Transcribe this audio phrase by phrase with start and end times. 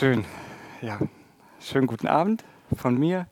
[0.00, 0.24] Schön,
[0.80, 0.98] ja.
[1.60, 2.42] Schönen guten Abend
[2.74, 3.26] von mir.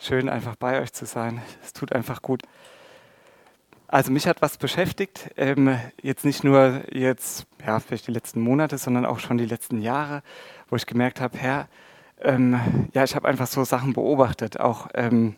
[0.00, 1.40] Schön einfach bei euch zu sein.
[1.62, 2.42] Es tut einfach gut.
[3.86, 8.78] Also mich hat was beschäftigt, ähm, jetzt nicht nur jetzt, ja, vielleicht die letzten Monate,
[8.78, 10.24] sondern auch schon die letzten Jahre,
[10.70, 11.68] wo ich gemerkt habe, Herr,
[12.20, 15.36] ähm, ja, ich habe einfach so Sachen beobachtet, auch, ähm,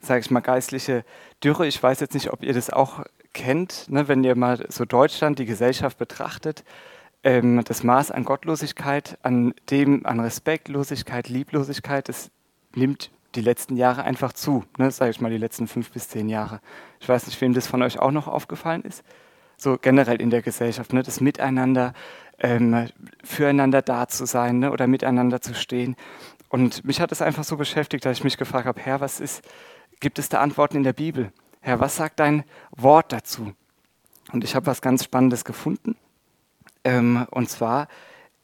[0.00, 1.04] sage ich mal, geistliche
[1.44, 1.68] Dürre.
[1.68, 5.38] Ich weiß jetzt nicht, ob ihr das auch kennt, ne, wenn ihr mal so Deutschland,
[5.38, 6.64] die Gesellschaft betrachtet,
[7.26, 12.30] ähm, das Maß an Gottlosigkeit, an dem, an Respektlosigkeit, Lieblosigkeit, das
[12.76, 16.28] nimmt die letzten Jahre einfach zu, ne, sage ich mal, die letzten fünf bis zehn
[16.28, 16.60] Jahre.
[17.00, 19.02] Ich weiß nicht, wem das von euch auch noch aufgefallen ist.
[19.56, 21.94] So generell in der Gesellschaft, ne, das Miteinander,
[22.38, 22.88] ähm,
[23.24, 25.96] füreinander da zu sein ne, oder miteinander zu stehen.
[26.48, 29.42] Und mich hat es einfach so beschäftigt, dass ich mich gefragt habe, Herr, was ist,
[29.98, 31.32] gibt es da Antworten in der Bibel?
[31.60, 33.52] Herr, was sagt dein Wort dazu?
[34.32, 35.96] Und ich habe was ganz Spannendes gefunden.
[36.86, 37.88] Ähm, und zwar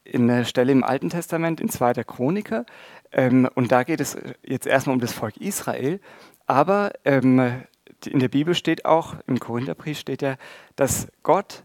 [0.03, 2.03] in der Stelle im Alten Testament, in 2.
[2.03, 2.65] Chroniker.
[3.13, 6.01] Ähm, und da geht es jetzt erstmal um das Volk Israel.
[6.45, 7.63] Aber ähm,
[8.05, 10.35] in der Bibel steht auch, im Korintherbrief steht ja,
[10.75, 11.63] dass Gott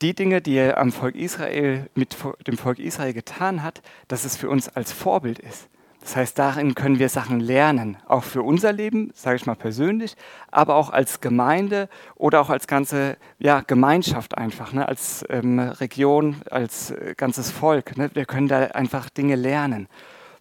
[0.00, 4.38] die Dinge, die er am Volk Israel, mit dem Volk Israel getan hat, dass es
[4.38, 5.68] für uns als Vorbild ist.
[6.06, 10.14] Das heißt, darin können wir Sachen lernen, auch für unser Leben, sage ich mal persönlich,
[10.52, 14.86] aber auch als Gemeinde oder auch als ganze ja, Gemeinschaft einfach, ne?
[14.86, 17.96] als ähm, Region, als äh, ganzes Volk.
[17.98, 18.08] Ne?
[18.14, 19.88] Wir können da einfach Dinge lernen.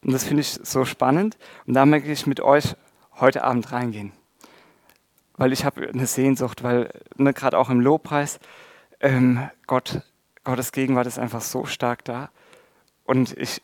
[0.03, 1.35] Und das finde ich so spannend.
[1.65, 2.75] Und da möchte ich mit euch
[3.19, 4.11] heute Abend reingehen.
[5.35, 8.37] Weil ich habe eine Sehnsucht, weil ne, gerade auch im Lobpreis,
[8.99, 10.01] ähm, Gott,
[10.43, 12.29] Gottes Gegenwart ist einfach so stark da.
[13.03, 13.63] Und ich,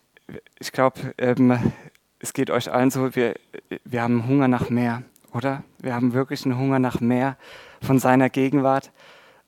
[0.60, 1.74] ich glaube, ähm,
[2.22, 3.36] es geht euch allen so, wir,
[3.84, 5.64] wir haben Hunger nach mehr, oder?
[5.80, 7.36] Wir haben wirklich einen Hunger nach mehr
[7.82, 8.92] von seiner Gegenwart.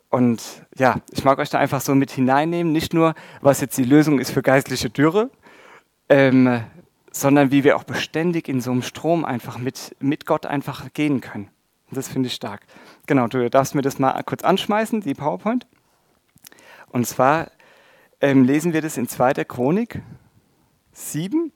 [0.09, 0.41] Und
[0.75, 4.19] ja, ich mag euch da einfach so mit hineinnehmen, nicht nur, was jetzt die Lösung
[4.19, 5.29] ist für geistliche Dürre,
[6.09, 6.63] ähm,
[7.11, 11.21] sondern wie wir auch beständig in so einem Strom einfach mit, mit Gott einfach gehen
[11.21, 11.49] können.
[11.91, 12.61] Das finde ich stark.
[13.05, 15.67] Genau, du darfst mir das mal kurz anschmeißen, die PowerPoint.
[16.89, 17.51] Und zwar
[18.19, 19.45] ähm, lesen wir das in 2.
[19.45, 20.01] Chronik
[20.91, 21.51] 7,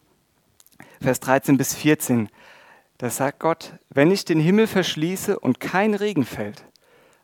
[1.02, 2.30] Vers 13 bis 14.
[2.98, 6.66] Da sagt Gott, wenn ich den Himmel verschließe und kein Regen fällt.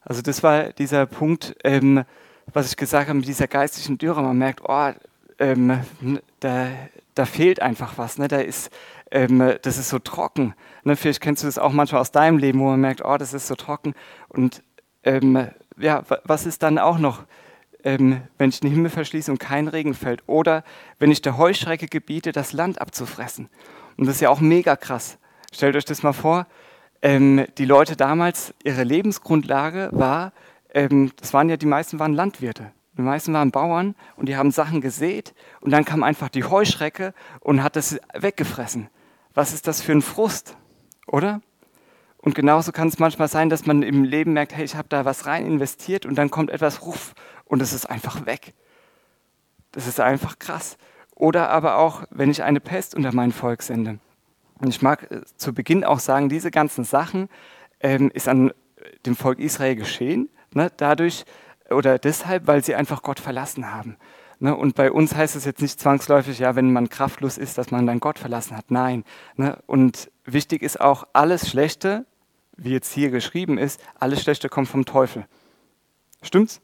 [0.02, 2.04] Also das war dieser Punkt, ähm,
[2.52, 4.22] was ich gesagt habe mit dieser geistlichen Dürre.
[4.22, 4.92] Man merkt, oh,
[5.40, 5.80] ähm,
[6.40, 6.68] da,
[7.16, 8.18] da fehlt einfach was.
[8.18, 8.28] Ne?
[8.28, 8.70] Da ist,
[9.12, 10.54] ähm, das ist so trocken.
[10.84, 10.96] Ne?
[10.96, 13.48] Vielleicht kennst du das auch manchmal aus deinem Leben, wo man merkt, oh, das ist
[13.48, 13.94] so trocken.
[14.30, 14.62] Und
[15.04, 15.48] ähm,
[15.78, 17.24] ja, was ist dann auch noch?
[17.84, 20.24] Ähm, wenn ich den Himmel verschließe und kein Regen fällt.
[20.28, 20.64] Oder
[21.00, 23.50] wenn ich der Heuschrecke gebiete, das Land abzufressen.
[23.98, 25.18] Und das ist ja auch mega krass.
[25.52, 26.48] Stellt euch das mal vor.
[27.02, 30.32] Ähm, die Leute damals, ihre Lebensgrundlage war,
[30.74, 32.72] ähm, das waren ja, die meisten waren Landwirte.
[32.98, 37.14] Die meisten waren Bauern und die haben Sachen gesät und dann kam einfach die Heuschrecke
[37.40, 38.88] und hat das weggefressen.
[39.34, 40.56] Was ist das für ein Frust,
[41.08, 41.42] oder?
[42.18, 45.06] Und genauso kann es manchmal sein, dass man im Leben merkt, hey, ich habe da
[45.06, 47.16] was rein investiert und dann kommt etwas, ruff,
[47.54, 48.56] und es ist einfach weg.
[49.74, 50.76] Das ist einfach krass.
[51.14, 54.00] Oder aber auch, wenn ich eine Pest unter mein Volk sende.
[54.58, 57.30] Und ich mag äh, zu Beginn auch sagen, diese ganzen Sachen
[57.80, 58.54] ähm, ist an
[59.06, 61.26] dem Volk Israel geschehen, ne, dadurch
[61.70, 63.98] oder deshalb, weil sie einfach Gott verlassen haben.
[64.40, 67.70] Ne, und bei uns heißt es jetzt nicht zwangsläufig, ja, wenn man kraftlos ist, dass
[67.70, 68.72] man dann Gott verlassen hat.
[68.72, 69.04] Nein.
[69.36, 72.08] Ne, und wichtig ist auch, alles Schlechte,
[72.58, 75.28] wie jetzt hier geschrieben ist, alles Schlechte kommt vom Teufel.
[76.24, 76.60] Stimmt's?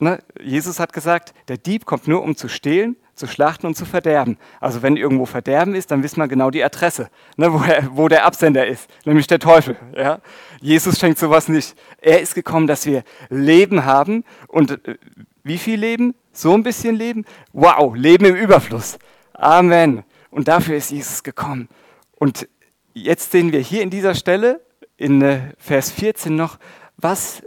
[0.00, 0.22] Ne?
[0.42, 4.38] Jesus hat gesagt, der Dieb kommt nur, um zu stehlen, zu schlachten und zu verderben.
[4.58, 8.08] Also wenn irgendwo Verderben ist, dann wissen wir genau die Adresse, ne, wo, er, wo,
[8.08, 9.76] der Absender ist, nämlich der Teufel.
[9.94, 10.20] Ja?
[10.60, 11.76] Jesus schenkt sowas nicht.
[12.00, 14.24] Er ist gekommen, dass wir Leben haben.
[14.48, 14.96] Und äh,
[15.44, 16.14] wie viel Leben?
[16.32, 17.26] So ein bisschen Leben?
[17.52, 18.98] Wow, Leben im Überfluss.
[19.34, 20.02] Amen.
[20.30, 21.68] Und dafür ist Jesus gekommen.
[22.16, 22.48] Und
[22.94, 24.60] jetzt sehen wir hier in dieser Stelle,
[24.96, 26.58] in äh, Vers 14 noch,
[26.96, 27.42] was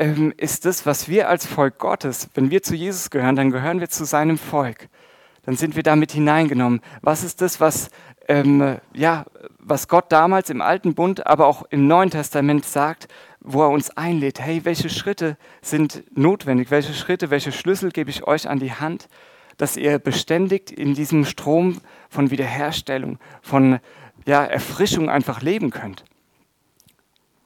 [0.00, 3.80] ähm, ist das, was wir als Volk Gottes, wenn wir zu Jesus gehören, dann gehören
[3.80, 4.88] wir zu seinem Volk.
[5.42, 6.80] Dann sind wir damit hineingenommen.
[7.02, 7.90] Was ist das, was,
[8.26, 9.26] ähm, ja,
[9.58, 13.08] was Gott damals im Alten Bund, aber auch im Neuen Testament sagt,
[13.40, 14.40] wo er uns einlädt?
[14.40, 16.70] Hey, welche Schritte sind notwendig?
[16.70, 19.08] Welche Schritte, welche Schlüssel gebe ich euch an die Hand,
[19.58, 21.78] dass ihr beständig in diesem Strom
[22.08, 23.80] von Wiederherstellung, von
[24.24, 26.04] ja, Erfrischung einfach leben könnt?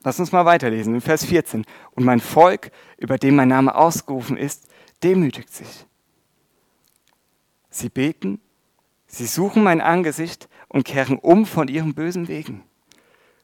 [0.04, 1.64] Lass uns mal weiterlesen, in Vers 14.
[1.92, 4.68] Und mein Volk, über dem mein Name ausgerufen ist,
[5.02, 5.86] demütigt sich.
[7.70, 8.40] Sie beten,
[9.06, 12.62] sie suchen mein Angesicht und kehren um von ihren bösen Wegen.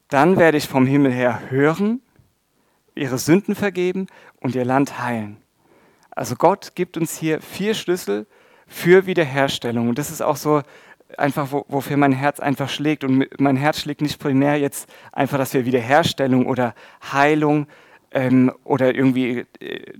[0.07, 2.01] Dann werde ich vom Himmel her hören,
[2.93, 4.07] ihre Sünden vergeben
[4.39, 5.37] und ihr Land heilen.
[6.11, 8.27] Also Gott gibt uns hier vier Schlüssel
[8.67, 9.89] für Wiederherstellung.
[9.89, 10.61] Und das ist auch so
[11.17, 13.03] einfach, wofür mein Herz einfach schlägt.
[13.03, 16.73] Und mein Herz schlägt nicht primär jetzt einfach, dass wir Wiederherstellung oder
[17.11, 17.67] Heilung
[18.11, 19.93] ähm, oder irgendwie äh,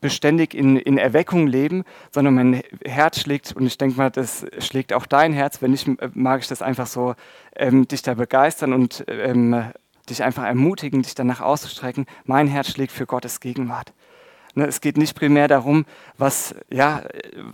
[0.00, 4.92] beständig in, in Erweckung leben, sondern mein Herz schlägt, und ich denke mal, das schlägt
[4.92, 7.14] auch dein Herz, wenn nicht, äh, mag ich das einfach so,
[7.56, 9.72] ähm, dich da begeistern und ähm,
[10.08, 12.06] dich einfach ermutigen, dich danach auszustrecken.
[12.24, 13.92] Mein Herz schlägt für Gottes Gegenwart.
[14.54, 15.84] Ne, es geht nicht primär darum,
[16.16, 17.02] was, ja,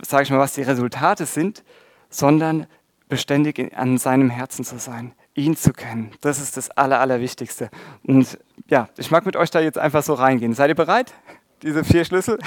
[0.05, 1.63] sage ich mal, was die Resultate sind,
[2.09, 2.67] sondern
[3.11, 6.13] beständig an seinem Herzen zu sein, ihn zu kennen.
[6.21, 7.69] Das ist das Aller, Allerwichtigste.
[8.03, 10.53] Und ja, ich mag mit euch da jetzt einfach so reingehen.
[10.53, 11.13] Seid ihr bereit?
[11.61, 12.39] Diese vier Schlüssel?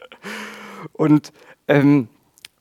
[0.92, 1.32] Und
[1.68, 2.08] ähm,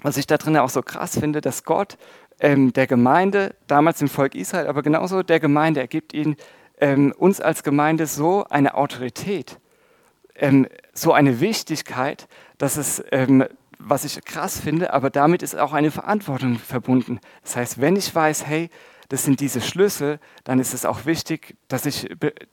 [0.02, 1.98] was ich da drin auch so krass finde, dass Gott
[2.40, 6.38] ähm, der Gemeinde, damals im Volk Israel, aber genauso der Gemeinde, er gibt ihnen
[6.80, 9.60] ähm, uns als Gemeinde so eine Autorität,
[10.36, 13.44] ähm, so eine Wichtigkeit, dass es, ähm,
[13.80, 17.20] was ich krass finde, aber damit ist auch eine Verantwortung verbunden.
[17.44, 18.70] Das heißt, wenn ich weiß, hey,
[19.10, 22.10] das sind diese Schlüssel, dann ist es auch wichtig, dass ich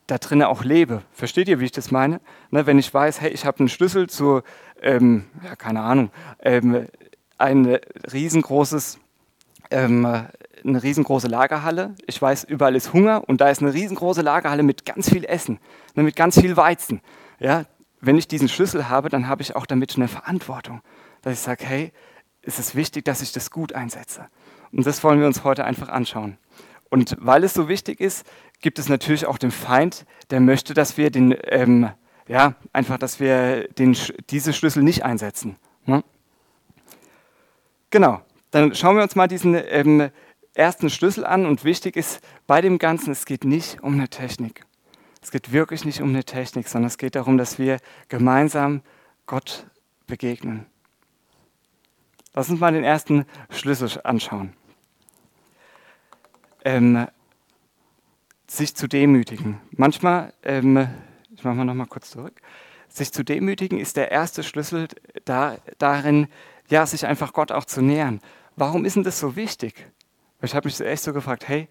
[0.06, 1.02] da drinnen auch lebe.
[1.10, 2.20] Versteht ihr, wie ich das meine?
[2.50, 4.42] Ne, wenn ich weiß, hey, ich habe einen Schlüssel zu,
[4.80, 6.10] ähm, ja, keine Ahnung,
[6.40, 6.86] ähm,
[7.38, 7.78] ein
[8.12, 9.00] riesengroßes
[9.70, 10.06] ähm,
[10.64, 11.94] eine riesengroße Lagerhalle.
[12.06, 15.58] Ich weiß, überall ist Hunger und da ist eine riesengroße Lagerhalle mit ganz viel Essen,
[15.94, 17.00] ne, mit ganz viel Weizen.
[17.38, 17.64] Ja,
[18.00, 20.82] wenn ich diesen Schlüssel habe, dann habe ich auch damit eine Verantwortung,
[21.24, 21.92] dass ich sage, hey,
[22.42, 24.28] es ist wichtig, dass ich das gut einsetze.
[24.72, 26.36] Und das wollen wir uns heute einfach anschauen.
[26.90, 28.26] Und weil es so wichtig ist,
[28.60, 31.90] gibt es natürlich auch den Feind, der möchte, dass wir den, ähm,
[32.28, 33.96] ja, einfach, dass wir den,
[34.30, 35.56] diese Schlüssel nicht einsetzen.
[35.86, 36.04] Ne?
[37.90, 38.20] Genau.
[38.50, 40.10] Dann schauen wir uns mal diesen ähm,
[40.54, 41.46] ersten Schlüssel an.
[41.46, 44.64] Und wichtig ist bei dem Ganzen, es geht nicht um eine Technik.
[45.22, 47.78] Es geht wirklich nicht um eine Technik, sondern es geht darum, dass wir
[48.08, 48.82] gemeinsam
[49.26, 49.66] Gott
[50.06, 50.66] begegnen.
[52.34, 54.52] Lass uns mal den ersten Schlüssel anschauen.
[56.64, 57.06] Ähm,
[58.46, 59.60] sich zu demütigen.
[59.70, 60.88] Manchmal, ähm,
[61.34, 62.40] ich mache mal noch mal kurz zurück.
[62.88, 64.88] Sich zu demütigen ist der erste Schlüssel
[65.24, 66.28] da, darin,
[66.68, 68.20] ja, sich einfach Gott auch zu nähern.
[68.56, 69.86] Warum ist denn das so wichtig?
[70.42, 71.68] Ich habe mich echt so gefragt, hey,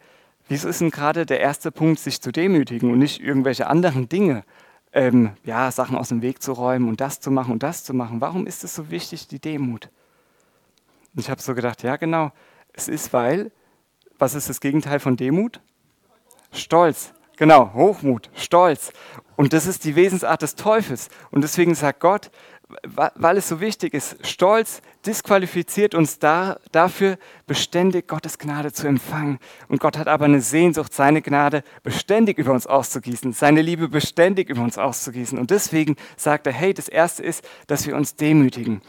[0.50, 4.44] Wieso ist denn gerade der erste Punkt, sich zu demütigen und nicht irgendwelche anderen Dinge,
[4.92, 7.94] ähm, ja, Sachen aus dem Weg zu räumen und das zu machen und das zu
[7.94, 8.20] machen?
[8.20, 9.90] Warum ist es so wichtig, die Demut?
[11.14, 12.32] Und ich habe so gedacht, ja, genau,
[12.74, 13.52] es ist, weil,
[14.18, 15.62] was ist das Gegenteil von Demut?
[16.52, 17.14] Stolz.
[17.38, 18.94] Genau, Hochmut, Stolz.
[19.36, 21.10] Und das ist die Wesensart des Teufels.
[21.32, 22.30] Und deswegen sagt Gott,
[22.84, 29.40] weil es so wichtig ist, Stolz disqualifiziert uns da, dafür, beständig Gottes Gnade zu empfangen.
[29.68, 34.50] Und Gott hat aber eine Sehnsucht, seine Gnade beständig über uns auszugießen, seine Liebe beständig
[34.50, 35.38] über uns auszugießen.
[35.38, 38.82] Und deswegen sagt er, hey, das Erste ist, dass wir uns demütigen.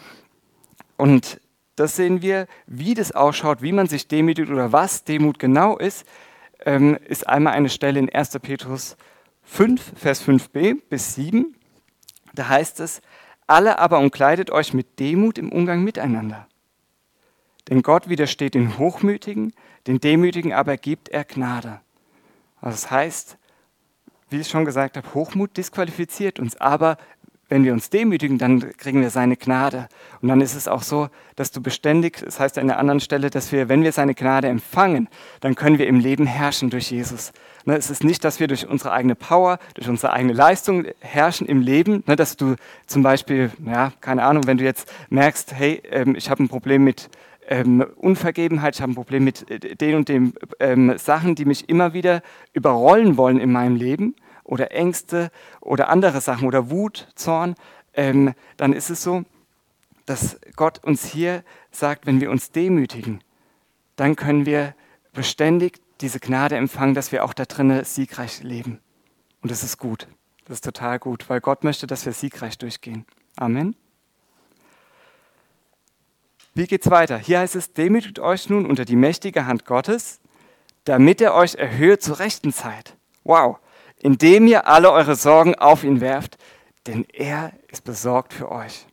[0.97, 1.41] Und
[1.77, 6.07] das sehen wir, wie das ausschaut, wie man sich demütigt oder was Demut genau ist,
[6.65, 8.39] ähm, ist einmal eine Stelle in 1.
[8.41, 8.97] Petrus
[9.43, 11.55] 5, Vers 5b bis 7.
[12.35, 13.03] Da heißt es,
[13.47, 16.49] alle aber umkleidet euch mit Demut im Umgang miteinander.
[17.69, 19.53] Denn Gott widersteht den Hochmütigen,
[19.87, 21.81] den Demütigen aber gibt er Gnade.
[22.61, 23.39] Also das heißt,
[24.31, 26.97] wie ich schon gesagt habe, Hochmut disqualifiziert uns, aber
[27.49, 29.89] wenn wir uns demütigen, dann kriegen wir seine Gnade.
[30.23, 33.31] Und dann ist es auch so, dass du beständig, das heißt an einer anderen Stelle,
[33.31, 35.09] dass wir, wenn wir seine Gnade empfangen,
[35.41, 37.33] dann können wir im Leben herrschen durch Jesus.
[37.67, 41.47] Ne, es ist nicht, dass wir durch unsere eigene Power, durch unsere eigene Leistung herrschen
[41.47, 45.83] im Leben, ne, dass du zum Beispiel, ja, keine Ahnung, wenn du jetzt merkst, hey,
[45.91, 47.09] ähm, ich habe ein Problem mit
[47.49, 51.69] ähm, Unvergebenheit, ich habe ein Problem mit äh, den und den ähm, Sachen, die mich
[51.69, 54.15] immer wieder überrollen wollen in meinem Leben,
[54.45, 57.55] oder Ängste oder andere Sachen oder Wut, Zorn,
[57.95, 59.25] ähm, dann ist es so,
[60.07, 63.25] dass Gott uns hier sagt, wenn wir uns demütigen,
[63.97, 64.75] dann können wir
[65.13, 68.81] beständig diese Gnade empfangen, dass wir auch da drinnen siegreich leben.
[69.41, 70.07] Und das ist gut.
[70.45, 73.07] Das ist total gut, weil Gott möchte, dass wir siegreich durchgehen.
[73.37, 73.75] Amen.
[76.53, 77.17] Wie geht's weiter?
[77.17, 80.21] Hier heißt es: Demütigt euch nun unter die mächtige Hand Gottes,
[80.85, 82.97] damit er euch erhöht zur rechten Zeit.
[83.23, 83.59] Wow
[84.05, 86.37] indem ihr alle eure Sorgen auf ihn werft,
[86.87, 88.87] denn er ist besorgt für euch.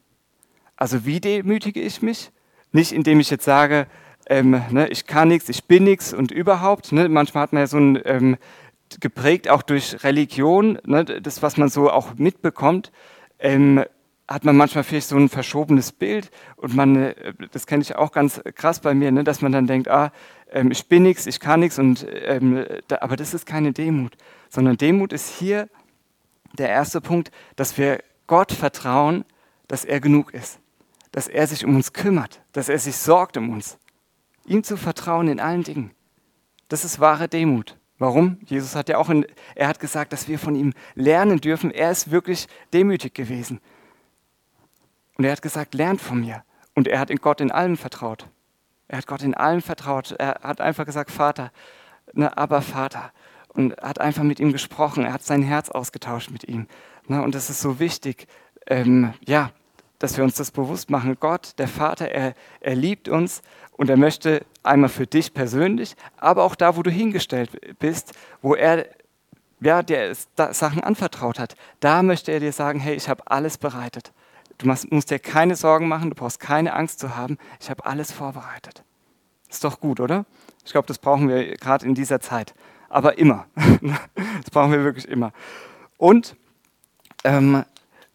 [0.78, 2.32] Also wie demütige ich mich?
[2.72, 3.88] Nicht indem ich jetzt sage,
[4.28, 6.94] ähm, ne, ich kann nichts, ich bin nichts und überhaupt.
[6.94, 8.38] Ne, manchmal hat man ja so ein, ähm,
[9.02, 12.94] geprägt auch durch Religion, ne, das, was man so auch mitbekommt,
[13.38, 13.84] ähm,
[14.30, 18.14] hat man manchmal vielleicht so ein verschobenes Bild und man, äh, das kenne ich auch
[18.14, 20.14] ganz krass bei mir, ne, dass man dann denkt, ah,
[20.52, 24.16] ähm, ich bin nichts, ich kann nichts, und, ähm, da, aber das ist keine Demut,
[24.52, 25.68] sondern Demut ist hier
[26.58, 29.26] der erste Punkt, dass wir Gott vertrauen,
[29.68, 30.60] dass er genug ist.
[31.12, 33.78] dass er sich um uns kümmert, dass er sich sorgt um uns.
[34.46, 35.92] Ihm zu vertrauen in allen Dingen.
[36.70, 37.78] Das ist wahre Demut.
[38.00, 38.40] Warum?
[38.46, 41.70] Jesus hat ja auch, in, er hat gesagt, dass wir von ihm lernen dürfen.
[41.70, 43.60] Er ist wirklich demütig gewesen.
[45.18, 46.44] Und er hat gesagt, lernt von mir.
[46.74, 48.28] Und er hat in Gott in allem vertraut.
[48.88, 50.16] Er hat Gott in allem vertraut.
[50.18, 51.52] Er hat einfach gesagt, Vater,
[52.14, 53.12] ne, aber Vater.
[53.54, 55.06] Und hat einfach mit ihm gesprochen.
[55.06, 56.68] Er hat sein Herz ausgetauscht mit ihm.
[57.08, 58.28] Ne, und das ist so wichtig,
[58.68, 59.52] ähm, ja,
[60.00, 61.18] dass wir uns das bewusst machen.
[61.20, 63.42] Gott, der Vater, er, er liebt uns
[63.74, 68.56] und er möchte einmal für dich persönlich, aber auch da, wo du hingestellt bist, wo
[68.56, 68.88] er
[69.60, 74.12] ja, dir Sachen anvertraut hat, da möchte er dir sagen, hey, ich habe alles bereitet.
[74.58, 78.12] Du musst dir keine Sorgen machen, du brauchst keine Angst zu haben, ich habe alles
[78.12, 78.84] vorbereitet.
[79.50, 80.26] Ist doch gut, oder?
[80.66, 82.54] Ich glaube, das brauchen wir gerade in dieser Zeit.
[82.92, 83.46] Aber immer.
[83.56, 85.32] das brauchen wir wirklich immer.
[85.98, 86.36] Und
[87.24, 87.64] ähm,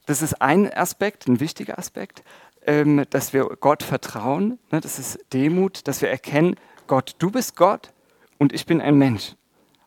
[0.04, 2.22] das ist ein Aspekt, ein wichtiger Aspekt,
[2.66, 4.58] ähm, dass wir Gott vertrauen.
[4.70, 6.56] Ne, das ist Demut, dass wir erkennen,
[6.86, 7.90] Gott, du bist Gott
[8.38, 9.34] und ich bin ein Mensch.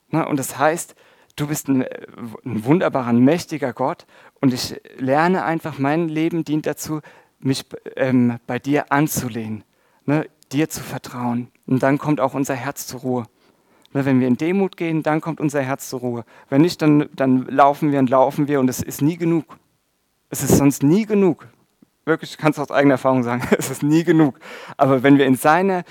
[0.10, 0.96] Ne, und das heißt,
[1.36, 4.08] du bist ein, ein wunderbarer, mächtiger Gott
[4.41, 7.01] und ich lerne einfach, mein Leben dient dazu,
[7.38, 7.65] mich
[7.96, 9.63] ähm, bei dir anzulehnen,
[10.05, 11.51] ne, dir zu vertrauen.
[11.67, 13.25] Und dann kommt auch unser Herz zur Ruhe.
[13.91, 16.25] Wenn wir in Demut gehen, dann kommt unser Herz zur Ruhe.
[16.50, 19.58] Wenn nicht, dann, dann laufen wir und laufen wir und es ist nie genug.
[20.29, 21.48] Es ist sonst nie genug.
[22.05, 24.39] Wirklich, ich kann es aus eigener Erfahrung sagen, es ist nie genug.
[24.77, 25.84] Aber wenn wir in seine,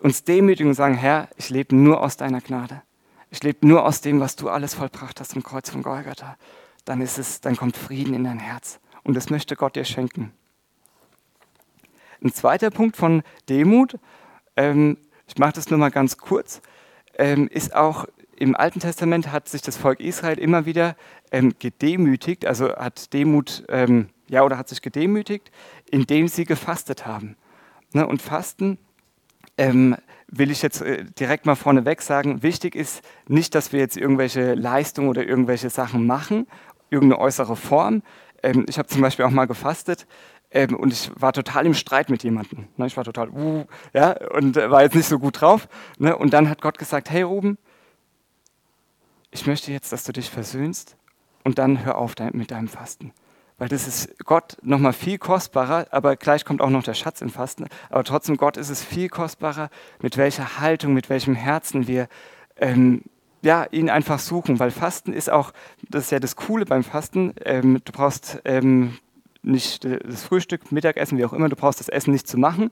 [0.00, 2.82] uns demütigen und sagen, Herr, ich lebe nur aus deiner Gnade.
[3.30, 6.36] Ich lebe nur aus dem, was du alles vollbracht hast im Kreuz von Golgatha.
[6.84, 8.80] Dann ist es, dann kommt Frieden in dein Herz.
[9.04, 10.32] Und das möchte Gott dir schenken.
[12.22, 13.98] Ein zweiter Punkt von Demut,
[14.56, 16.62] ähm, ich mache das nur mal ganz kurz,
[17.50, 18.06] ist auch
[18.36, 20.96] im Alten Testament hat sich das Volk Israel immer wieder
[21.32, 25.50] ähm, gedemütigt, also hat Demut, ähm, ja, oder hat sich gedemütigt,
[25.90, 27.36] indem sie gefastet haben.
[27.92, 28.78] Ne, und Fasten
[29.56, 29.96] ähm,
[30.28, 34.54] will ich jetzt äh, direkt mal vorneweg sagen, wichtig ist nicht, dass wir jetzt irgendwelche
[34.54, 36.46] Leistungen oder irgendwelche Sachen machen,
[36.90, 38.02] irgendeine äußere Form.
[38.42, 40.06] Ähm, ich habe zum Beispiel auch mal gefastet
[40.50, 42.68] ähm, und ich war total im Streit mit jemandem.
[42.76, 45.68] Ne, ich war total, uh, ja, und äh, war jetzt nicht so gut drauf.
[45.98, 47.58] Ne, und dann hat Gott gesagt, hey Ruben,
[49.30, 50.96] ich möchte jetzt, dass du dich versöhnst
[51.44, 53.12] und dann hör auf mit deinem Fasten.
[53.58, 57.28] Weil das ist Gott nochmal viel kostbarer, aber gleich kommt auch noch der Schatz im
[57.28, 57.66] Fasten.
[57.90, 59.68] Aber trotzdem, Gott ist es viel kostbarer,
[60.00, 62.08] mit welcher Haltung, mit welchem Herzen wir
[62.56, 63.02] ähm,
[63.42, 64.60] ja, ihn einfach suchen.
[64.60, 65.52] Weil Fasten ist auch,
[65.88, 68.96] das ist ja das Coole beim Fasten, ähm, du brauchst ähm,
[69.42, 72.70] nicht das Frühstück, Mittagessen, wie auch immer, du brauchst das Essen nicht zu machen,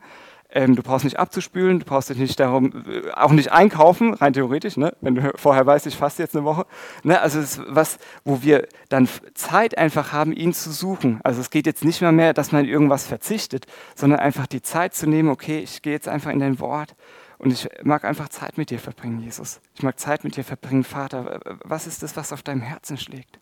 [0.50, 4.32] ähm, du brauchst nicht abzuspülen, du brauchst dich nicht darum, äh, auch nicht einkaufen, rein
[4.32, 4.96] theoretisch, ne?
[5.00, 6.66] wenn du vorher weißt, ich faste jetzt eine Woche.
[7.02, 7.20] Ne?
[7.20, 11.20] Also es ist was, wo wir dann Zeit einfach haben, ihn zu suchen.
[11.24, 14.94] Also es geht jetzt nicht mehr mehr, dass man irgendwas verzichtet, sondern einfach die Zeit
[14.94, 16.94] zu nehmen, okay, ich gehe jetzt einfach in dein Wort
[17.38, 19.60] und ich mag einfach Zeit mit dir verbringen, Jesus.
[19.74, 21.40] Ich mag Zeit mit dir verbringen, Vater.
[21.64, 23.38] Was ist das, was auf deinem Herzen schlägt?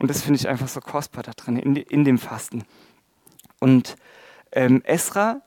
[0.00, 2.64] Und das finde ich einfach so kostbar da drin, in, in dem Fasten.
[3.60, 3.96] Und
[4.50, 5.42] ähm, Esra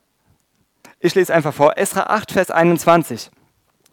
[1.03, 3.29] ich lese einfach vor, Esra 8, Vers 21.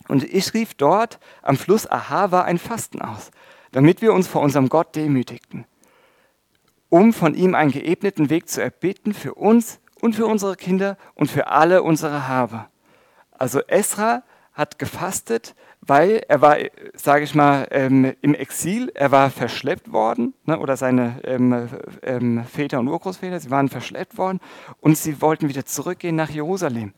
[0.06, 3.32] Und ich rief dort am Fluss Ahava ein Fasten aus,
[3.72, 5.64] damit wir uns vor unserem Gott demütigten,
[6.88, 11.28] um von ihm einen geebneten Weg zu erbitten für uns und für unsere Kinder und
[11.28, 12.66] für alle unsere Habe.
[13.32, 16.56] Also Esra hat gefastet, weil er war,
[16.94, 21.68] sage ich mal, ähm, im Exil, er war verschleppt worden, ne, oder seine ähm,
[22.02, 24.40] ähm, Väter und Urgroßväter, sie waren verschleppt worden
[24.80, 26.92] und sie wollten wieder zurückgehen nach Jerusalem.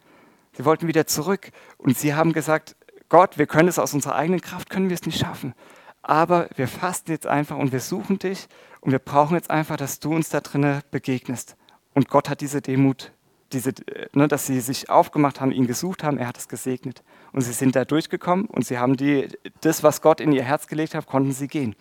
[0.55, 2.77] Sie wollten wieder zurück und sie haben gesagt,
[3.09, 5.55] Gott, wir können es aus unserer eigenen Kraft, können wir es nicht schaffen.
[6.03, 8.49] Aber wir fasten jetzt einfach und wir suchen dich
[8.81, 11.57] und wir brauchen jetzt einfach, dass du uns da drinnen begegnest.
[11.95, 13.13] Und Gott hat diese Demut
[13.53, 13.73] diese,
[14.13, 17.03] ne, dass sie sich aufgemacht haben, ihn gesucht haben, er hat es gesegnet.
[17.33, 19.29] Und sie sind da durchgekommen und sie haben die,
[19.61, 21.75] das, was Gott in ihr Herz gelegt hat, konnten sie gehen.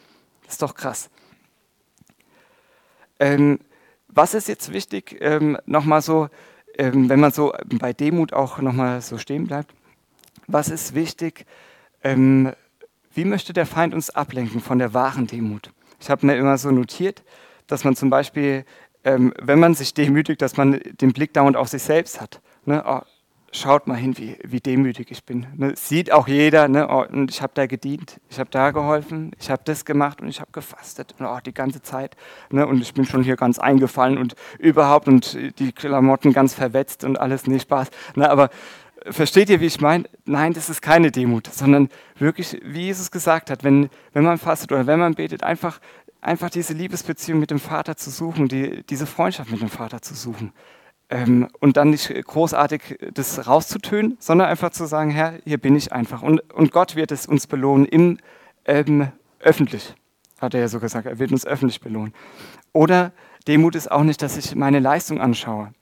[0.44, 1.10] Das ist doch krass.
[3.20, 3.60] Ähm,
[4.08, 6.30] was ist jetzt wichtig, ähm, nochmal so,
[6.78, 9.74] ähm, wenn man so bei Demut auch nochmal so stehen bleibt,
[10.48, 11.46] was ist wichtig,
[12.04, 12.52] ähm,
[13.14, 15.72] wie möchte der Feind uns ablenken von der wahren Demut?
[16.00, 17.24] Ich habe mir immer so notiert,
[17.68, 18.66] dass man zum Beispiel
[19.04, 22.42] ähm, wenn man sich demütigt, dass man den Blick dauernd auf sich selbst hat.
[22.66, 22.84] Ne?
[22.86, 23.02] Oh,
[23.52, 25.48] schaut mal hin, wie, wie demütig ich bin.
[25.56, 25.74] Ne?
[25.76, 26.88] Sieht auch jeder, ne?
[26.90, 30.30] oh, und ich habe da gedient, ich habe da geholfen, ich habe das gemacht und
[30.30, 32.16] ich habe gefastet und oh, die ganze Zeit.
[32.50, 32.66] Ne?
[32.66, 37.20] Und ich bin schon hier ganz eingefallen und überhaupt und die Klamotten ganz verwetzt und
[37.20, 37.90] alles, nicht Spaß.
[38.16, 38.30] Ne?
[38.30, 38.50] Aber
[39.10, 40.06] versteht ihr, wie ich meine?
[40.26, 44.72] Nein, das ist keine Demut, sondern wirklich, wie Jesus gesagt hat, wenn, wenn man fastet
[44.72, 45.80] oder wenn man betet, einfach
[46.22, 50.14] einfach diese Liebesbeziehung mit dem Vater zu suchen, die, diese Freundschaft mit dem Vater zu
[50.14, 50.54] suchen.
[51.10, 55.92] Ähm, und dann nicht großartig das rauszutönen, sondern einfach zu sagen, Herr, hier bin ich
[55.92, 56.22] einfach.
[56.22, 58.18] Und, und Gott wird es uns belohnen, im,
[58.66, 59.96] ähm, öffentlich,
[60.40, 62.14] hat er ja so gesagt, er wird uns öffentlich belohnen.
[62.72, 63.12] Oder
[63.48, 65.74] Demut ist auch nicht, dass ich meine Leistung anschaue.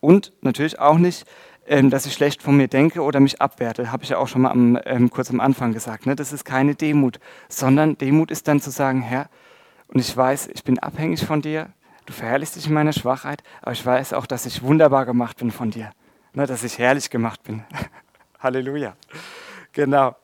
[0.00, 1.26] Und natürlich auch nicht,
[1.70, 3.92] ähm, dass ich schlecht von mir denke oder mich abwerte.
[3.92, 6.04] Habe ich ja auch schon mal am, ähm, kurz am Anfang gesagt.
[6.04, 6.16] Ne?
[6.16, 9.30] Das ist keine Demut, sondern Demut ist dann zu sagen, Herr,
[9.86, 11.68] und ich weiß, ich bin abhängig von dir,
[12.06, 15.52] du verherrlichst dich in meiner Schwachheit, aber ich weiß auch, dass ich wunderbar gemacht bin
[15.52, 15.92] von dir,
[16.32, 16.44] ne?
[16.44, 17.62] dass ich herrlich gemacht bin.
[18.40, 18.96] Halleluja.
[19.72, 20.16] Genau.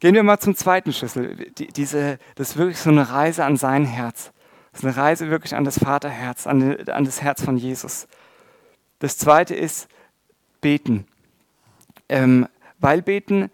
[0.00, 1.36] Gehen wir mal zum zweiten Schlüssel.
[1.56, 4.32] Die, diese, das ist wirklich so eine Reise an sein Herz.
[4.72, 8.08] Das ist eine Reise wirklich an das Vaterherz, an, an das Herz von Jesus.
[8.98, 9.88] Das zweite ist
[10.60, 11.06] beten.
[12.08, 12.46] Ähm,
[12.78, 13.50] weil beten,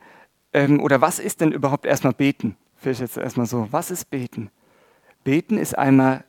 [0.53, 2.57] ähm, oder was ist denn überhaupt erstmal beten?
[2.77, 4.51] Vielleicht jetzt erstmal so, was ist beten?
[5.25, 6.25] Beten ist einmal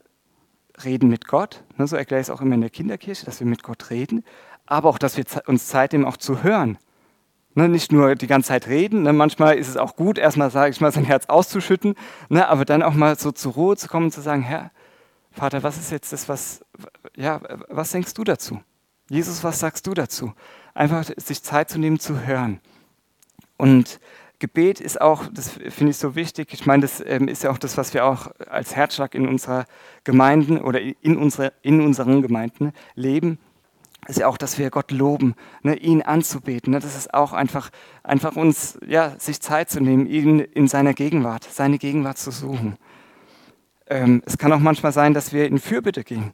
[0.83, 3.47] reden mit Gott, ne, so erkläre ich es auch immer in der Kinderkirche, dass wir
[3.47, 4.23] mit Gott reden,
[4.65, 6.77] aber auch, dass wir uns Zeit nehmen, auch zu hören.
[7.55, 10.71] Ne, nicht nur die ganze Zeit reden, ne, manchmal ist es auch gut, erstmal, sage
[10.71, 11.95] ich mal, sein Herz auszuschütten,
[12.29, 14.71] ne, aber dann auch mal so zur Ruhe zu kommen und zu sagen, Herr,
[15.31, 16.63] Vater, was ist jetzt das, was,
[17.15, 18.59] ja, was denkst du dazu?
[19.09, 20.33] Jesus, was sagst du dazu?
[20.77, 22.59] Einfach sich Zeit zu nehmen, zu hören.
[23.57, 23.99] Und
[24.37, 27.57] Gebet ist auch, das finde ich so wichtig, ich meine, das ähm, ist ja auch
[27.57, 29.65] das, was wir auch als Herzschlag in unserer
[30.03, 33.39] Gemeinden oder in, unsere, in unseren Gemeinden leben,
[34.07, 36.73] ist ja auch, dass wir Gott loben, ne, ihn anzubeten.
[36.73, 37.71] Ne, das ist auch einfach,
[38.03, 42.77] einfach uns, ja, sich Zeit zu nehmen, ihn in seiner Gegenwart, seine Gegenwart zu suchen.
[43.87, 46.33] Ähm, es kann auch manchmal sein, dass wir in Fürbitte gehen.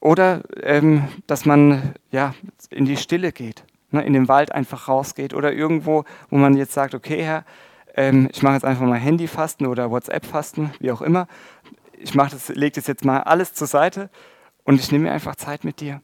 [0.00, 2.36] Oder ähm, dass man ja,
[2.70, 6.72] in die Stille geht, ne, in den Wald einfach rausgeht oder irgendwo, wo man jetzt
[6.72, 7.44] sagt, okay Herr,
[7.96, 11.26] ähm, ich mache jetzt einfach mal Handyfasten oder WhatsApp-Fasten, wie auch immer.
[11.98, 14.10] Ich mache das, lege das jetzt mal alles zur Seite
[14.64, 16.00] und ich nehme mir einfach Zeit mit dir.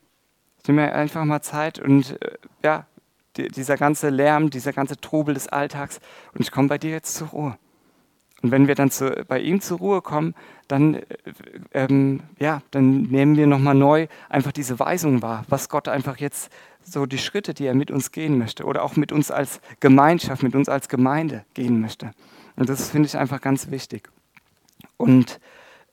[0.62, 2.86] Ich nehme mir einfach mal Zeit und äh, ja,
[3.36, 6.00] die, dieser ganze Lärm, dieser ganze Trubel des Alltags
[6.34, 7.58] und ich komme bei dir jetzt zur Ruhe.
[8.42, 10.34] Und wenn wir dann zu, bei ihm zur Ruhe kommen,
[10.68, 11.04] dann, äh,
[11.72, 16.50] ähm, ja, dann nehmen wir nochmal neu einfach diese Weisung wahr, was Gott einfach jetzt
[16.86, 20.42] so die Schritte, die er mit uns gehen möchte oder auch mit uns als Gemeinschaft,
[20.42, 22.12] mit uns als Gemeinde gehen möchte.
[22.56, 24.08] Und das finde ich einfach ganz wichtig.
[24.96, 25.40] Und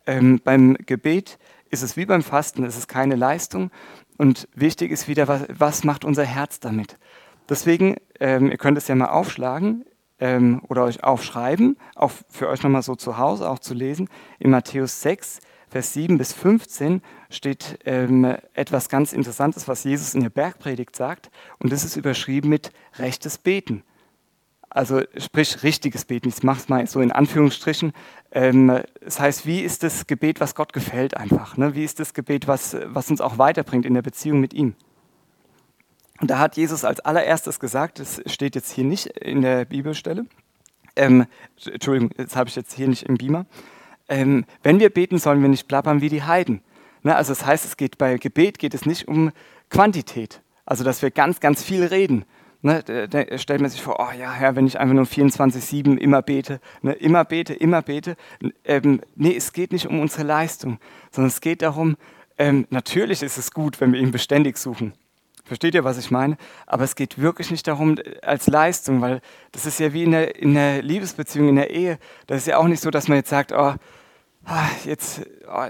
[0.06, 3.72] ähm, beim Gebet ist es wie beim Fasten, es ist keine Leistung.
[4.18, 6.98] Und wichtig ist wieder, was, was macht unser Herz damit?
[7.50, 9.84] Deswegen, ähm, ihr könnt es ja mal aufschlagen,
[10.20, 14.08] ähm, oder euch aufschreiben, auch für euch nochmal so zu Hause auch zu lesen.
[14.40, 17.02] In Matthäus 6, Vers 7 bis 15
[17.34, 21.30] steht ähm, etwas ganz Interessantes, was Jesus in der Bergpredigt sagt.
[21.60, 23.84] Und das ist überschrieben mit rechtes Beten.
[24.70, 26.30] Also sprich richtiges Beten.
[26.30, 27.94] Ich mache es mal so in Anführungsstrichen.
[28.32, 31.58] Ähm, das heißt, wie ist das Gebet, was Gott gefällt einfach?
[31.58, 31.76] Ne?
[31.76, 34.76] Wie ist das Gebet, was, was uns auch weiterbringt in der Beziehung mit ihm?
[36.22, 40.26] Und da hat Jesus als allererstes gesagt, das steht jetzt hier nicht in der Bibelstelle,
[40.96, 41.26] ähm,
[41.66, 43.46] Entschuldigung, das habe ich jetzt hier nicht im Beamer,
[44.10, 46.62] ähm, wenn wir beten, sollen wir nicht plappern wie die Heiden.
[47.04, 49.32] Ne, also das heißt, es geht bei Gebet geht es nicht um
[49.70, 52.26] Quantität, also dass wir ganz, ganz viel reden.
[52.62, 56.22] Ne, da, stellt man sich vor, oh ja, Herr, wenn ich einfach nur 24-7 immer
[56.22, 58.16] bete, ne, immer bete, immer bete.
[58.64, 60.80] Ähm, nee, es geht nicht um unsere Leistung,
[61.12, 61.98] sondern es geht darum,
[62.38, 64.94] ähm, natürlich ist es gut, wenn wir ihn beständig suchen.
[65.44, 66.38] Versteht ihr, was ich meine?
[66.66, 69.20] Aber es geht wirklich nicht darum als Leistung, weil
[69.52, 72.00] das ist ja wie in der, in der Liebesbeziehung, in der Ehe.
[72.28, 73.74] Das ist ja auch nicht so, dass man jetzt sagt, oh,
[74.46, 75.68] ah, jetzt, oh,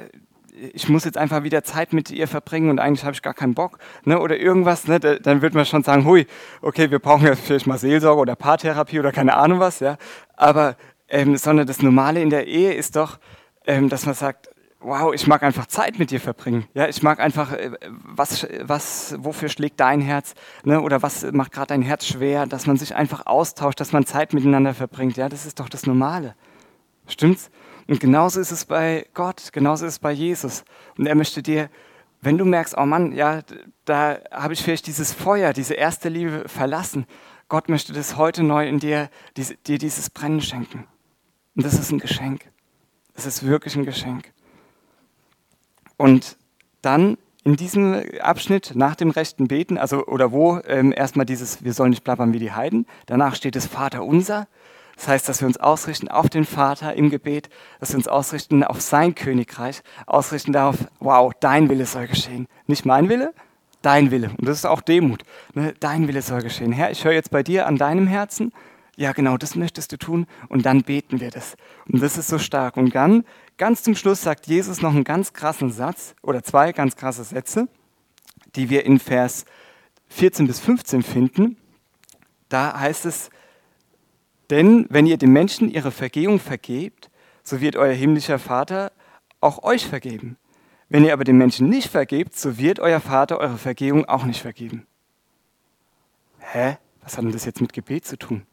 [0.73, 3.53] ich muss jetzt einfach wieder Zeit mit ihr verbringen und eigentlich habe ich gar keinen
[3.53, 3.79] Bock.
[4.05, 4.19] Ne?
[4.19, 4.99] Oder irgendwas, ne?
[4.99, 6.27] dann wird man schon sagen, hui,
[6.61, 9.79] okay, wir brauchen jetzt vielleicht mal Seelsorge oder Paartherapie oder keine Ahnung was.
[9.79, 9.97] Ja?
[10.35, 10.75] Aber,
[11.07, 13.19] ähm, sondern das Normale in der Ehe ist doch,
[13.65, 16.65] ähm, dass man sagt, wow, ich mag einfach Zeit mit dir verbringen.
[16.73, 20.33] Ja, ich mag einfach, äh, was, was, wofür schlägt dein Herz?
[20.63, 20.81] Ne?
[20.81, 22.45] Oder was macht gerade dein Herz schwer?
[22.45, 25.17] Dass man sich einfach austauscht, dass man Zeit miteinander verbringt.
[25.17, 26.35] Ja, das ist doch das Normale.
[27.07, 27.49] Stimmt's?
[27.87, 30.63] Und genauso ist es bei Gott, genauso ist es bei Jesus.
[30.97, 31.69] Und er möchte dir,
[32.21, 33.41] wenn du merkst, oh Mann, ja,
[33.85, 37.05] da habe ich vielleicht dieses Feuer, diese erste Liebe verlassen.
[37.49, 40.87] Gott möchte das heute neu in dir, dir dieses Brennen schenken.
[41.55, 42.49] Und das ist ein Geschenk.
[43.13, 44.31] Es ist wirklich ein Geschenk.
[45.97, 46.37] Und
[46.81, 51.73] dann in diesem Abschnitt nach dem rechten Beten, also oder wo ähm, erstmal dieses, wir
[51.73, 54.47] sollen nicht plappern wie die Heiden, danach steht es Vater unser.
[54.95, 58.63] Das heißt, dass wir uns ausrichten auf den Vater im Gebet, dass wir uns ausrichten
[58.63, 62.47] auf sein Königreich, ausrichten darauf, wow, dein Wille soll geschehen.
[62.67, 63.33] Nicht mein Wille,
[63.81, 64.29] dein Wille.
[64.37, 65.23] Und das ist auch Demut.
[65.53, 65.73] Ne?
[65.79, 66.71] Dein Wille soll geschehen.
[66.71, 68.53] Herr, ich höre jetzt bei dir an deinem Herzen.
[68.95, 70.27] Ja, genau, das möchtest du tun.
[70.49, 71.55] Und dann beten wir das.
[71.91, 72.77] Und das ist so stark.
[72.77, 73.23] Und dann
[73.57, 77.67] Ganz zum Schluss sagt Jesus noch einen ganz krassen Satz oder zwei ganz krasse Sätze.
[78.55, 79.45] die wir in Vers
[80.09, 81.57] 14 bis 15 finden.
[82.49, 83.31] Da heißt es,
[84.53, 87.09] denn wenn ihr den Menschen ihre Vergehung vergebt,
[87.41, 88.91] so wird euer himmlischer Vater
[89.41, 90.37] auch euch vergeben.
[90.89, 94.43] Wenn ihr aber den Menschen nicht vergebt, so wird euer Vater eure Vergehung auch nicht
[94.43, 94.85] vergeben.
[96.37, 96.77] Hä?
[97.01, 98.43] Was hat denn das jetzt mit Gebet zu tun?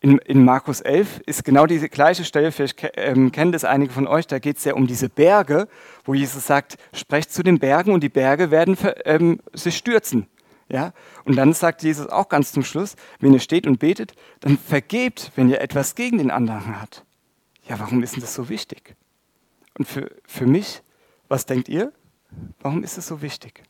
[0.00, 4.08] In, in Markus 11 ist genau diese gleiche Stelle, vielleicht ähm, kennen das einige von
[4.08, 5.68] euch, da geht es ja um diese Berge,
[6.04, 10.26] wo Jesus sagt, sprecht zu den Bergen und die Berge werden ähm, sich stürzen.
[10.68, 10.92] Ja?
[11.24, 15.32] Und dann sagt Jesus auch ganz zum Schluss, wenn ihr steht und betet, dann vergebt,
[15.36, 17.04] wenn ihr etwas gegen den anderen habt.
[17.68, 18.94] Ja, warum ist denn das so wichtig?
[19.78, 20.82] Und für, für mich,
[21.28, 21.92] was denkt ihr?
[22.60, 23.62] Warum ist es so wichtig?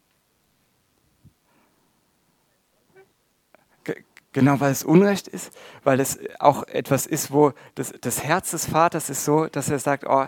[4.35, 8.67] Genau, weil es Unrecht ist, weil es auch etwas ist, wo das, das Herz des
[8.67, 10.27] Vaters ist so, dass er sagt, oh,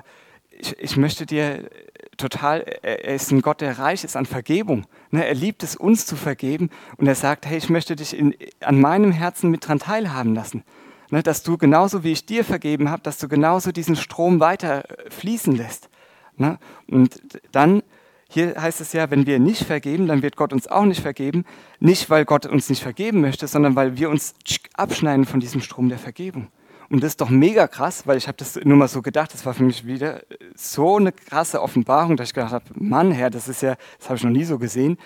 [0.48, 1.68] ich, ich möchte dir
[2.16, 4.86] total, er ist ein Gott, der reich ist an Vergebung.
[5.10, 8.34] Ne, er liebt es, uns zu vergeben und er sagt, hey, ich möchte dich in,
[8.60, 10.64] an meinem Herzen mit dran teilhaben lassen.
[11.10, 14.84] Ne, dass du genauso wie ich dir vergeben habe, dass du genauso diesen Strom weiter
[15.10, 15.88] fließen lässt.
[16.36, 16.58] Ne?
[16.88, 17.20] Und
[17.52, 17.82] dann
[18.28, 21.44] hier heißt es ja, wenn wir nicht vergeben, dann wird Gott uns auch nicht vergeben.
[21.78, 24.34] Nicht, weil Gott uns nicht vergeben möchte, sondern weil wir uns
[24.74, 26.48] abschneiden von diesem Strom der Vergebung.
[26.88, 29.44] Und das ist doch mega krass, weil ich habe das nur mal so gedacht, das
[29.44, 30.22] war für mich wieder
[30.54, 34.16] so eine krasse Offenbarung, dass ich gedacht habe, Mann, Herr, das ist ja, das habe
[34.16, 34.96] ich noch nie so gesehen.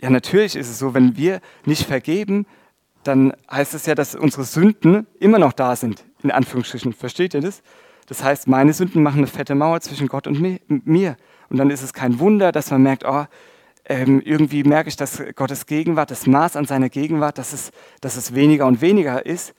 [0.00, 2.46] Ja, natürlich ist es so, wenn wir nicht vergeben,
[3.04, 6.92] dann heißt es ja, dass unsere Sünden immer noch da sind, in Anführungsstrichen.
[6.92, 7.62] Versteht ihr das?
[8.06, 11.16] Das heißt, meine Sünden machen eine fette Mauer zwischen Gott und mir.
[11.48, 13.26] Und dann ist es kein Wunder, dass man merkt, oh,
[13.84, 18.16] ähm, irgendwie merke ich, dass Gottes Gegenwart, das Maß an seiner Gegenwart, dass es, dass
[18.16, 19.54] es weniger und weniger ist.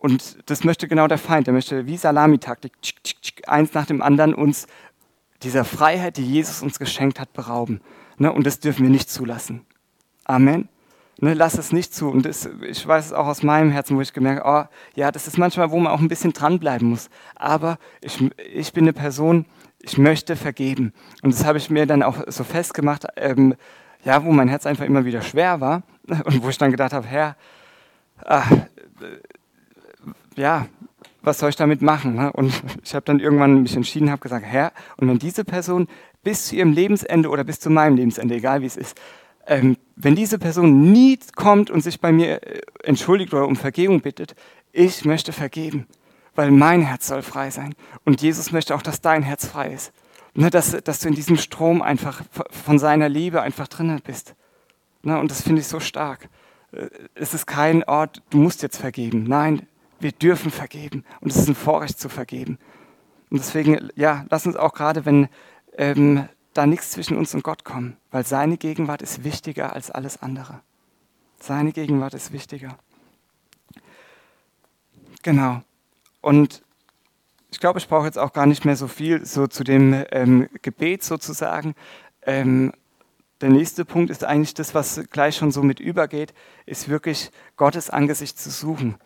[0.00, 1.46] Und das möchte genau der Feind.
[1.46, 2.72] Der möchte wie Salamitaktik,
[3.46, 4.66] eins nach dem anderen uns
[5.42, 7.80] dieser Freiheit, die Jesus uns geschenkt hat, berauben.
[8.16, 8.32] Ne?
[8.32, 9.64] Und das dürfen wir nicht zulassen.
[10.24, 10.68] Amen.
[11.20, 12.08] Ne, lass es nicht zu.
[12.08, 15.10] Und das, ich weiß es auch aus meinem Herzen, wo ich gemerkt habe, oh, ja,
[15.10, 17.10] das ist manchmal, wo man auch ein bisschen dranbleiben muss.
[17.34, 19.44] Aber ich, ich bin eine Person,
[19.80, 20.92] ich möchte vergeben.
[21.22, 23.56] Und das habe ich mir dann auch so festgemacht, ähm,
[24.04, 25.82] ja, wo mein Herz einfach immer wieder schwer war
[26.24, 27.36] und wo ich dann gedacht habe, Herr,
[28.24, 28.50] ach,
[30.38, 30.66] ja,
[31.22, 32.14] was soll ich damit machen?
[32.14, 32.32] Ne?
[32.32, 35.88] Und ich habe dann irgendwann mich entschieden, habe gesagt, Herr, und wenn diese Person
[36.22, 38.98] bis zu ihrem Lebensende oder bis zu meinem Lebensende, egal wie es ist,
[39.46, 44.00] ähm, wenn diese Person nie kommt und sich bei mir äh, entschuldigt oder um Vergebung
[44.00, 44.34] bittet,
[44.72, 45.86] ich möchte vergeben
[46.38, 47.74] weil mein Herz soll frei sein.
[48.04, 49.92] Und Jesus möchte auch, dass dein Herz frei ist.
[50.34, 52.22] Ne, dass, dass du in diesem Strom einfach
[52.64, 54.36] von seiner Liebe einfach drin bist.
[55.02, 56.28] Ne, und das finde ich so stark.
[56.70, 59.24] Äh, es ist kein Ort, du musst jetzt vergeben.
[59.24, 59.66] Nein,
[60.00, 61.04] wir dürfen vergeben.
[61.20, 62.58] Und es ist ein Vorrecht zu vergeben.
[63.30, 65.28] Und deswegen, ja, lass uns auch gerade, wenn
[65.76, 70.22] ähm, da nichts zwischen uns und Gott kommt, weil seine Gegenwart ist wichtiger als alles
[70.22, 70.60] andere.
[71.38, 72.76] Seine Gegenwart ist wichtiger.
[75.22, 75.62] Genau.
[76.20, 76.62] Und
[77.50, 80.48] ich glaube, ich brauche jetzt auch gar nicht mehr so viel so zu dem ähm,
[80.62, 81.74] Gebet sozusagen.
[82.22, 82.72] Ähm,
[83.40, 86.34] der nächste Punkt ist eigentlich das, was gleich schon so mit übergeht,
[86.66, 88.96] ist wirklich Gottes Angesicht zu suchen.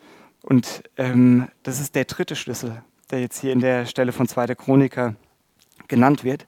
[0.43, 4.53] Und ähm, das ist der dritte Schlüssel, der jetzt hier in der Stelle von 2.
[4.55, 5.15] Chroniker
[5.87, 6.45] genannt wird,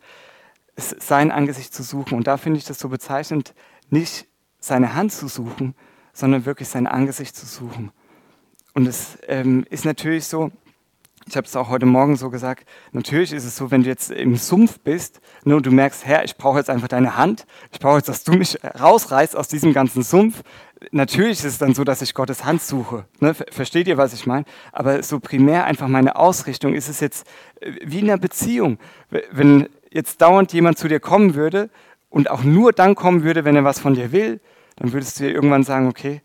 [0.75, 2.17] ist sein Angesicht zu suchen.
[2.17, 3.55] Und da finde ich das so bezeichnend,
[3.89, 4.27] nicht
[4.59, 5.75] seine Hand zu suchen,
[6.11, 7.91] sondern wirklich sein Angesicht zu suchen.
[8.73, 10.51] Und es ähm, ist natürlich so,
[11.27, 14.11] ich habe es auch heute Morgen so gesagt, natürlich ist es so, wenn du jetzt
[14.11, 17.79] im Sumpf bist ne, und du merkst, Herr, ich brauche jetzt einfach deine Hand, ich
[17.79, 20.43] brauche jetzt, dass du mich rausreißt aus diesem ganzen Sumpf.
[20.91, 23.05] Natürlich ist es dann so, dass ich Gottes Hand suche.
[23.19, 23.33] Ne?
[23.33, 24.45] Versteht ihr, was ich meine?
[24.71, 27.25] Aber so primär einfach meine Ausrichtung ist es jetzt
[27.59, 28.77] äh, wie in einer Beziehung.
[29.31, 31.71] Wenn jetzt dauernd jemand zu dir kommen würde
[32.09, 34.41] und auch nur dann kommen würde, wenn er was von dir will,
[34.75, 36.21] dann würdest du dir irgendwann sagen, okay,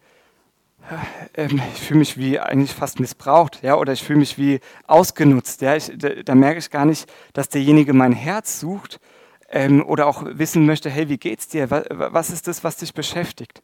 [1.37, 5.76] ich fühle mich wie eigentlich fast missbraucht, ja, oder ich fühle mich wie ausgenutzt, ja.
[5.76, 9.00] Ich, da, da, merke ich gar nicht, dass derjenige mein Herz sucht
[9.48, 11.70] ähm, oder auch wissen möchte, hey, wie geht's dir?
[11.70, 13.62] Was, was ist das, was dich beschäftigt?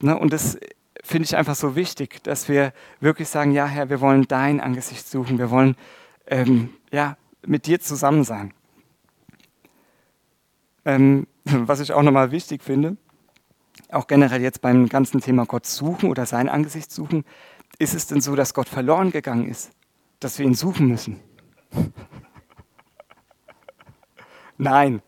[0.00, 0.18] Ne?
[0.18, 0.58] Und das
[1.02, 5.08] finde ich einfach so wichtig, dass wir wirklich sagen, ja, Herr, wir wollen dein Angesicht
[5.08, 5.76] suchen, wir wollen
[6.26, 8.52] ähm, ja mit dir zusammen sein.
[10.84, 12.96] Ähm, was ich auch nochmal wichtig finde,
[13.90, 17.24] auch generell jetzt beim ganzen Thema Gott suchen oder sein Angesicht suchen,
[17.78, 19.70] ist es denn so, dass Gott verloren gegangen ist,
[20.20, 21.20] dass wir ihn suchen müssen?
[24.58, 25.02] Nein,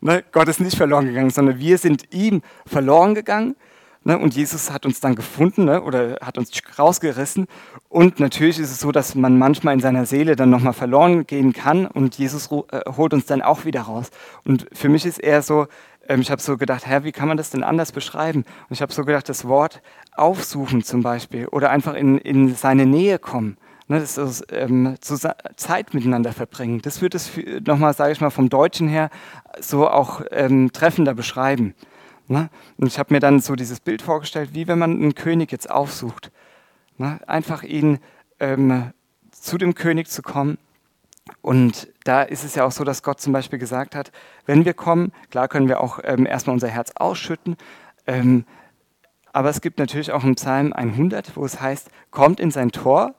[0.00, 3.56] ne, Gott ist nicht verloren gegangen, sondern wir sind ihm verloren gegangen
[4.04, 4.18] Ne?
[4.18, 5.82] Und Jesus hat uns dann gefunden ne?
[5.82, 7.46] oder hat uns rausgerissen.
[7.88, 11.52] Und natürlich ist es so, dass man manchmal in seiner Seele dann nochmal verloren gehen
[11.52, 14.10] kann und Jesus äh, holt uns dann auch wieder raus.
[14.44, 15.66] Und für mich ist eher so,
[16.08, 18.44] ich habe so gedacht, Herr, wie kann man das denn anders beschreiben?
[18.68, 22.86] Und ich habe so gedacht, das Wort aufsuchen zum Beispiel oder einfach in, in seine
[22.86, 23.56] Nähe kommen.
[23.88, 24.96] Ne, das ist ähm,
[25.56, 26.80] Zeit miteinander verbringen.
[26.82, 27.30] Das würde es
[27.66, 29.10] nochmal, sage ich mal, vom Deutschen her
[29.60, 31.74] so auch ähm, treffender beschreiben.
[32.28, 32.48] Ne?
[32.78, 35.70] Und ich habe mir dann so dieses Bild vorgestellt, wie wenn man einen König jetzt
[35.70, 36.30] aufsucht.
[36.96, 37.20] Ne?
[37.26, 37.98] Einfach ihn
[38.40, 38.92] ähm,
[39.30, 40.58] zu dem König zu kommen.
[41.40, 44.10] Und da ist es ja auch so, dass Gott zum Beispiel gesagt hat,
[44.46, 47.56] wenn wir kommen, klar können wir auch ähm, erstmal unser Herz ausschütten,
[48.06, 48.44] ähm,
[49.32, 53.14] aber es gibt natürlich auch im Psalm 100, wo es heißt, kommt in sein Tor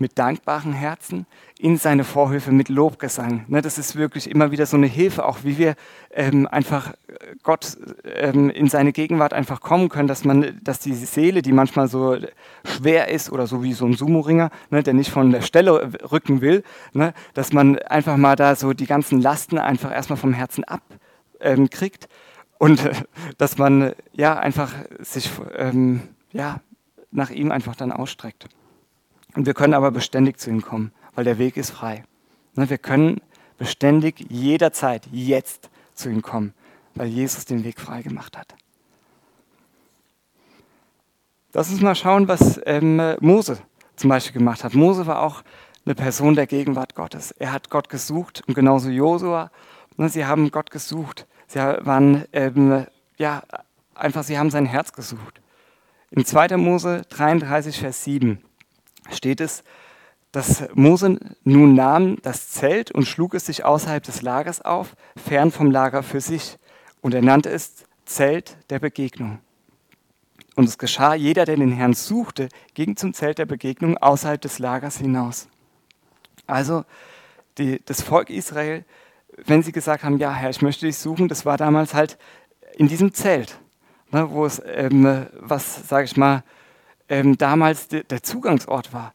[0.00, 1.26] mit dankbaren Herzen
[1.58, 3.44] in seine Vorhöfe mit Lobgesang.
[3.48, 5.74] Ne, das ist wirklich immer wieder so eine Hilfe, auch wie wir
[6.10, 6.94] ähm, einfach
[7.42, 11.88] Gott ähm, in seine Gegenwart einfach kommen können, dass man, dass die Seele, die manchmal
[11.88, 12.16] so
[12.64, 16.40] schwer ist oder so wie so ein Sumo-Ringer, ne, der nicht von der Stelle rücken
[16.40, 20.64] will, ne, dass man einfach mal da so die ganzen Lasten einfach erstmal vom Herzen
[20.64, 22.92] abkriegt ähm, und äh,
[23.36, 25.30] dass man ja einfach sich
[26.32, 26.60] ja,
[27.10, 28.48] nach ihm einfach dann ausstreckt.
[29.34, 32.04] Und wir können aber beständig zu ihm kommen, weil der Weg ist frei.
[32.54, 33.20] Ne, wir können
[33.58, 36.54] beständig jederzeit jetzt zu ihm kommen,
[36.94, 38.54] weil Jesus den Weg frei gemacht hat.
[41.52, 43.58] Lass uns mal schauen, was ähm, Mose
[43.96, 44.74] zum Beispiel gemacht hat.
[44.74, 45.42] Mose war auch
[45.84, 47.32] eine Person der Gegenwart Gottes.
[47.32, 49.50] Er hat Gott gesucht und genauso Josua.
[49.96, 51.26] Ne, sie haben Gott gesucht.
[51.46, 52.86] Sie waren ähm,
[53.18, 53.42] ja
[53.94, 55.40] einfach, sie haben sein Herz gesucht.
[56.10, 56.56] In 2.
[56.56, 58.42] Mose 33, Vers 7
[59.10, 59.62] steht es,
[60.32, 65.50] dass Mose nun nahm das Zelt und schlug es sich außerhalb des Lagers auf, fern
[65.50, 66.58] vom Lager für sich.
[67.00, 69.40] Und er nannte es Zelt der Begegnung.
[70.56, 74.58] Und es geschah, jeder, der den Herrn suchte, ging zum Zelt der Begegnung außerhalb des
[74.58, 75.48] Lagers hinaus.
[76.46, 76.84] Also
[77.58, 78.84] die, das Volk Israel,
[79.46, 82.18] wenn sie gesagt haben, ja Herr, ich möchte dich suchen, das war damals halt
[82.74, 83.58] in diesem Zelt,
[84.10, 86.42] ne, wo es, ähm, was sage ich mal,
[87.10, 89.12] ähm, damals de, der Zugangsort war.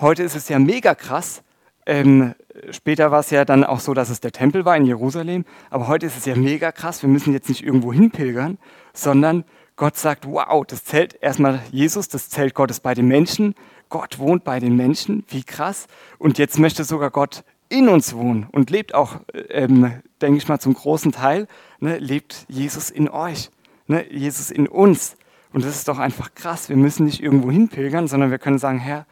[0.00, 1.42] Heute ist es ja mega krass.
[1.84, 2.34] Ähm,
[2.70, 5.44] später war es ja dann auch so, dass es der Tempel war in Jerusalem.
[5.70, 7.02] Aber heute ist es ja mega krass.
[7.02, 8.58] Wir müssen jetzt nicht irgendwo hinpilgern,
[8.92, 9.44] sondern
[9.76, 13.54] Gott sagt, wow, das Zelt, erstmal Jesus, das Zelt Gottes bei den Menschen.
[13.90, 15.86] Gott wohnt bei den Menschen, wie krass.
[16.18, 19.20] Und jetzt möchte sogar Gott in uns wohnen und lebt auch,
[19.50, 21.46] ähm, denke ich mal, zum großen Teil,
[21.78, 23.50] ne, lebt Jesus in euch,
[23.86, 25.16] ne, Jesus in uns.
[25.56, 26.68] Und das ist doch einfach krass.
[26.68, 29.06] Wir müssen nicht irgendwo hinpilgern, sondern wir können sagen, Herr,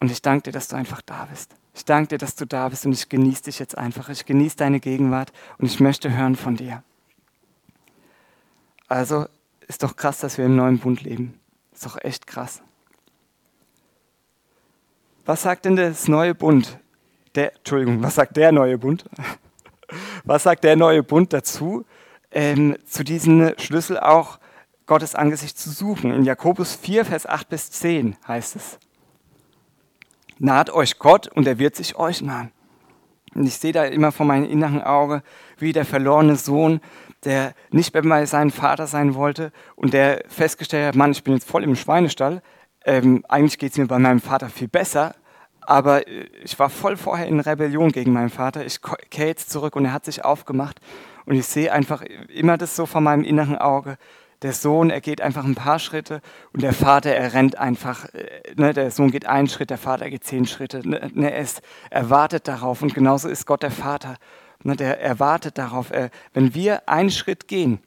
[0.00, 1.54] und ich danke dir, dass du einfach da bist.
[1.72, 4.10] Ich danke dir, dass du da bist und ich genieße dich jetzt einfach.
[4.10, 6.82] Ich genieße deine Gegenwart und ich möchte hören von dir.
[8.86, 9.28] Also
[9.66, 11.40] ist doch krass, dass wir im neuen Bund leben.
[11.72, 12.60] Ist doch echt krass.
[15.24, 16.78] Was sagt denn das neue Bund?
[17.34, 19.06] Der, Entschuldigung, was sagt der neue Bund?
[20.24, 21.86] Was sagt der neue Bund dazu?
[22.30, 24.38] Ähm, zu diesem Schlüssel auch,
[24.86, 26.12] Gottes Angesicht zu suchen.
[26.12, 28.78] In Jakobus 4, Vers 8 bis 10 heißt es.
[30.38, 32.52] Naht euch Gott und er wird sich euch nahen.
[33.34, 35.22] Und ich sehe da immer vor meinem inneren Auge,
[35.58, 36.80] wie der verlorene Sohn,
[37.24, 41.34] der nicht mehr bei seinem Vater sein wollte und der festgestellt hat, Mann, ich bin
[41.34, 42.42] jetzt voll im Schweinestall.
[42.84, 45.14] Ähm, eigentlich geht es mir bei meinem Vater viel besser,
[45.60, 48.64] aber ich war voll vorher in Rebellion gegen meinen Vater.
[48.64, 50.80] Ich kehre jetzt zurück und er hat sich aufgemacht.
[51.24, 53.98] Und ich sehe einfach immer das so vor meinem inneren Auge,
[54.42, 56.20] der Sohn, er geht einfach ein paar Schritte
[56.52, 58.06] und der Vater, er rennt einfach.
[58.14, 60.86] Äh, ne, der Sohn geht einen Schritt, der Vater geht zehn Schritte.
[60.86, 64.16] Ne, ne, er, ist, er wartet darauf und genauso ist Gott der Vater.
[64.62, 65.90] Ne, der erwartet darauf.
[65.90, 67.78] Er, wenn wir einen Schritt gehen,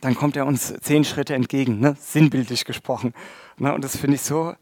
[0.00, 3.14] dann kommt er uns zehn Schritte entgegen, ne, sinnbildlich gesprochen.
[3.58, 4.54] Ne, und das finde ich so,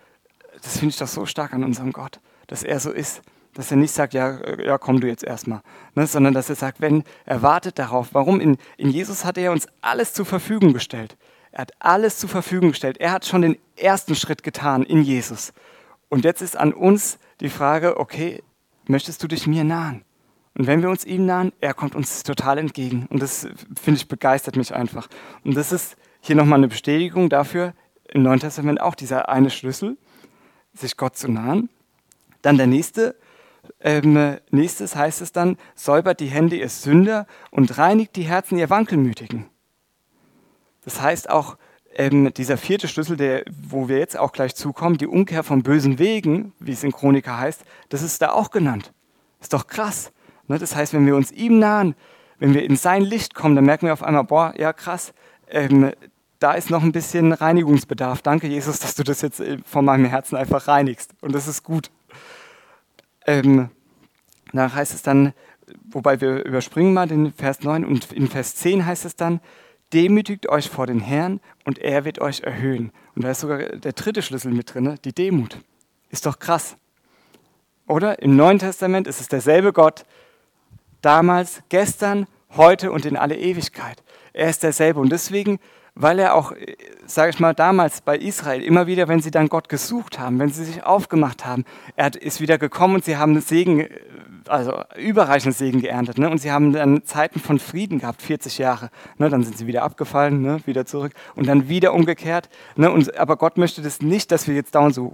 [0.62, 3.22] das finde ich doch so stark an unserem Gott, dass er so ist
[3.54, 5.60] dass er nicht sagt, ja, ja komm du jetzt erstmal,
[5.94, 8.08] ne, sondern dass er sagt, wenn er wartet darauf.
[8.12, 8.40] Warum?
[8.40, 11.16] In, in Jesus hat er uns alles zur Verfügung gestellt.
[11.52, 12.98] Er hat alles zur Verfügung gestellt.
[12.98, 15.52] Er hat schon den ersten Schritt getan in Jesus.
[16.08, 18.42] Und jetzt ist an uns die Frage, okay,
[18.86, 20.04] möchtest du dich mir nahen?
[20.56, 23.06] Und wenn wir uns ihm nahen, er kommt uns total entgegen.
[23.10, 23.48] Und das,
[23.80, 25.08] finde ich, begeistert mich einfach.
[25.44, 27.72] Und das ist hier nochmal eine Bestätigung dafür,
[28.08, 29.96] im Neuen Testament auch dieser eine Schlüssel,
[30.74, 31.68] sich Gott zu nahen.
[32.42, 33.14] Dann der nächste,
[33.80, 38.70] ähm, nächstes heißt es dann, säubert die Hände ihr Sünder und reinigt die Herzen ihr
[38.70, 39.46] Wankelmütigen.
[40.85, 41.56] Das heißt auch,
[41.94, 45.98] ähm, dieser vierte Schlüssel, der, wo wir jetzt auch gleich zukommen, die Umkehr von bösen
[45.98, 48.92] Wegen, wie es in Chroniker heißt, das ist da auch genannt.
[49.40, 50.12] Ist doch krass.
[50.46, 50.59] Ne?
[50.59, 51.94] Das heißt, wenn wir uns ihm nahen,
[52.38, 55.12] wenn wir in sein Licht kommen, dann merken wir auf einmal, boah, ja krass,
[55.48, 55.90] ähm,
[56.38, 58.22] da ist noch ein bisschen Reinigungsbedarf.
[58.22, 61.12] Danke, Jesus, dass du das jetzt äh, von meinem Herzen einfach reinigst.
[61.20, 61.90] Und das ist gut.
[63.30, 63.70] Ähm,
[64.52, 65.32] da heißt es dann,
[65.88, 69.40] wobei wir überspringen mal den Vers 9 und in Vers 10 heißt es dann,
[69.92, 72.90] demütigt euch vor den Herrn und er wird euch erhöhen.
[73.14, 75.58] Und da ist sogar der dritte Schlüssel mit drin, die Demut.
[76.10, 76.76] Ist doch krass.
[77.86, 78.20] Oder?
[78.20, 80.04] Im Neuen Testament ist es derselbe Gott,
[81.00, 84.02] damals, gestern, heute und in alle Ewigkeit.
[84.32, 84.98] Er ist derselbe.
[84.98, 85.60] Und deswegen
[85.94, 86.53] weil er auch,
[87.07, 90.50] sage ich mal, damals bei Israel immer wieder, wenn sie dann Gott gesucht haben, wenn
[90.50, 91.64] sie sich aufgemacht haben,
[91.96, 93.88] er ist wieder gekommen und sie haben Segen,
[94.46, 96.18] also überreichend Segen geerntet.
[96.18, 96.31] Ne?
[96.31, 98.90] Und sie haben dann Zeiten von Frieden gehabt, 40 Jahre.
[99.18, 99.29] Ne?
[99.29, 100.61] Dann sind sie wieder abgefallen, ne?
[100.66, 102.48] wieder zurück und dann wieder umgekehrt.
[102.76, 102.90] Ne?
[102.90, 105.12] Und, aber Gott möchte das nicht, dass wir jetzt dauernd so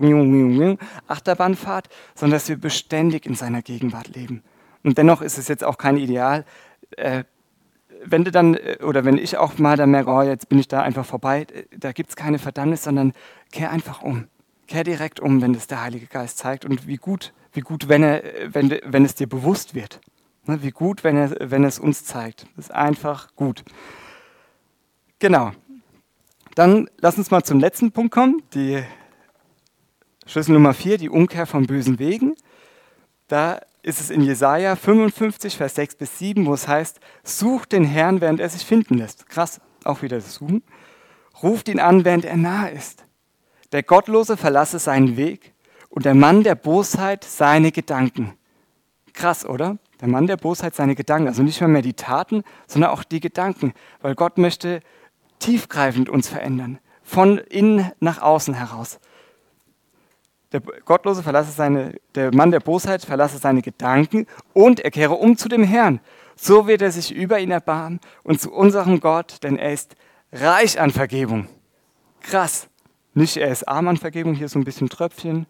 [1.09, 4.43] Achterbahnfahrt, sondern dass wir beständig in seiner Gegenwart leben.
[4.85, 6.45] Und dennoch ist es jetzt auch kein Ideal,
[6.97, 7.25] äh,
[8.09, 10.69] wenn du dann, äh, oder wenn ich auch mal dann merke, oh, jetzt bin ich
[10.69, 13.13] da einfach vorbei, äh, da gibt es keine Verdammnis, sondern
[13.53, 14.29] kehr einfach um.
[14.67, 16.65] Kehr direkt um, wenn es der Heilige Geist zeigt.
[16.65, 20.01] Und wie gut, wie gut, wenn, er, wenn, wenn es dir bewusst wird.
[20.45, 22.47] Ne, wie gut, wenn, er, wenn es uns zeigt.
[22.57, 23.65] Das ist einfach gut.
[25.19, 25.53] Genau.
[26.55, 28.43] Dann lass uns mal zum letzten Punkt kommen.
[28.55, 28.83] Die
[30.27, 32.35] Schlüssel Nummer vier, die Umkehr von bösen Wegen.
[33.29, 37.85] Da ist es in Jesaja 55, Vers 6 bis 7, wo es heißt: Sucht den
[37.85, 39.29] Herrn, während er sich finden lässt.
[39.29, 40.65] Krass, auch wieder das Suchen.
[41.41, 43.05] Ruft ihn an, während er nahe ist.
[43.71, 45.55] Der Gottlose verlasse seinen Weg
[45.89, 48.33] und der Mann der Bosheit seine Gedanken.
[49.13, 49.79] Krass, oder?
[50.01, 51.29] Der Mann der Bosheit seine Gedanken.
[51.29, 53.73] Also nicht mehr, mehr die Taten, sondern auch die Gedanken.
[54.01, 54.81] Weil Gott möchte
[55.39, 56.81] tiefgreifend uns verändern.
[57.05, 58.99] Von innen nach außen heraus.
[60.57, 65.37] Der Gottlose verlasse seine, der Mann der Bosheit verlasse seine Gedanken und er kehre um
[65.37, 66.01] zu dem Herrn.
[66.35, 69.97] So wird er sich über ihn erbarmen und zu unserem Gott, denn er ist
[70.33, 71.47] reich an Vergebung.
[72.23, 72.69] Krass.
[73.13, 75.47] Nicht er ist arm an Vergebung, hier so ein bisschen Tröpfchen,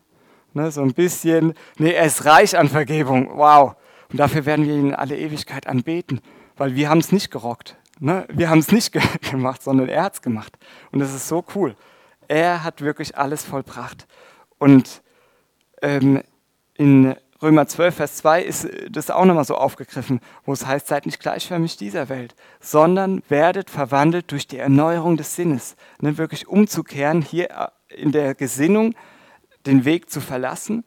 [0.54, 1.54] ne, so ein bisschen.
[1.78, 3.30] Nee, er ist reich an Vergebung.
[3.36, 3.76] Wow.
[4.10, 6.20] Und dafür werden wir ihn alle Ewigkeit anbeten,
[6.56, 7.76] weil wir haben es nicht gerockt.
[8.00, 8.26] Ne?
[8.28, 10.58] Wir haben es nicht ge gemacht, sondern er hat es gemacht.
[10.90, 11.76] Und das ist so cool.
[12.26, 14.08] Er hat wirklich alles vollbracht.
[14.58, 15.02] Und
[15.82, 16.22] ähm,
[16.74, 21.04] in Römer 12, Vers 2 ist das auch nochmal so aufgegriffen, wo es heißt, seid
[21.04, 25.76] nicht gleichförmig dieser Welt, sondern werdet verwandelt durch die Erneuerung des Sinnes.
[26.00, 28.94] Ne, wirklich umzukehren, hier äh, in der Gesinnung
[29.66, 30.84] den Weg zu verlassen.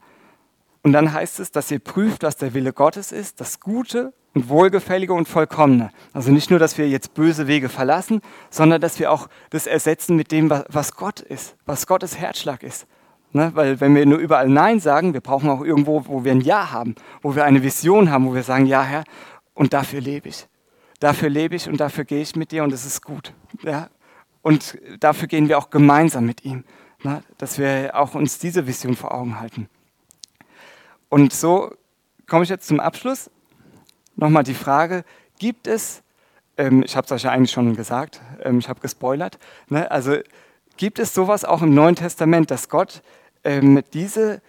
[0.82, 4.50] Und dann heißt es, dass ihr prüft, was der Wille Gottes ist, das Gute und
[4.50, 5.92] Wohlgefällige und Vollkommene.
[6.14, 10.16] Also nicht nur, dass wir jetzt böse Wege verlassen, sondern dass wir auch das ersetzen
[10.16, 12.88] mit dem, was Gott ist, was Gottes Herzschlag ist.
[13.32, 13.52] Ne?
[13.54, 16.72] Weil wenn wir nur überall Nein sagen, wir brauchen auch irgendwo, wo wir ein Ja
[16.72, 19.04] haben, wo wir eine Vision haben, wo wir sagen, ja Herr,
[19.54, 20.48] und dafür lebe ich.
[21.00, 23.34] Dafür lebe ich und dafür gehe ich mit dir und es ist gut.
[23.62, 23.90] Ja?
[24.42, 26.64] Und dafür gehen wir auch gemeinsam mit ihm,
[27.04, 27.24] ne?
[27.38, 29.70] dass wir auch uns diese Vision vor Augen halten.
[31.10, 31.72] Und so
[32.28, 33.30] komme ich jetzt zum Abschluss.
[34.16, 35.04] Nochmal die Frage,
[35.40, 36.04] gibt es,
[36.58, 39.40] ähm, ich habe es euch ja eigentlich schon gesagt, ähm, ich habe gespoilert,
[39.70, 39.90] ne?
[39.90, 40.18] also
[40.78, 43.02] gibt es sowas auch im Neuen Testament, dass Gott
[43.44, 44.42] ähm, diese,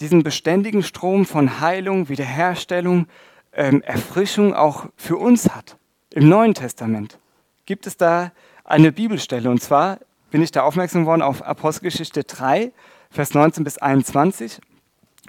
[0.00, 3.06] diesen beständigen Strom von Heilung, Wiederherstellung,
[3.52, 5.76] ähm, Erfrischung auch für uns hat.
[6.10, 7.18] Im Neuen Testament
[7.66, 8.32] gibt es da
[8.64, 9.50] eine Bibelstelle.
[9.50, 9.98] Und zwar
[10.30, 12.72] bin ich da aufmerksam geworden auf Apostelgeschichte 3,
[13.10, 14.60] Vers 19 bis 21.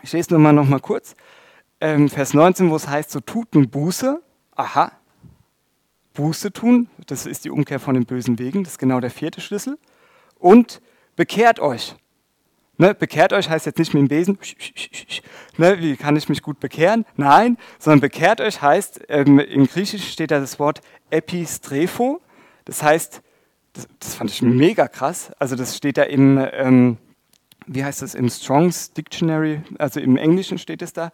[0.02, 1.16] Ich lese nur mal noch mal kurz.
[1.80, 4.22] Ähm, Vers 19, wo es heißt, so tut nun Buße.
[4.56, 4.92] Aha,
[6.16, 9.42] Buße tun, das ist die Umkehr von den bösen Wegen, das ist genau der vierte
[9.42, 9.78] Schlüssel.
[10.40, 10.82] Und
[11.16, 11.96] bekehrt euch.
[12.78, 14.38] Ne, bekehrt euch heißt jetzt nicht mit dem Besen,
[15.58, 17.06] ne, wie kann ich mich gut bekehren?
[17.16, 22.22] Nein, sondern bekehrt euch heißt, ähm, im Griechischen steht da das Wort epistrepho,
[22.66, 23.22] das heißt,
[23.74, 26.98] das, das, fand ich mega krass, also das steht da im, ähm,
[27.66, 31.12] wie heißt das, im Strongs Dictionary, also im Englischen steht es da,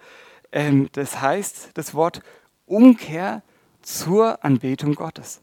[0.51, 2.21] ähm, das heißt das Wort
[2.65, 3.43] Umkehr
[3.83, 5.41] zur Anbetung Gottes.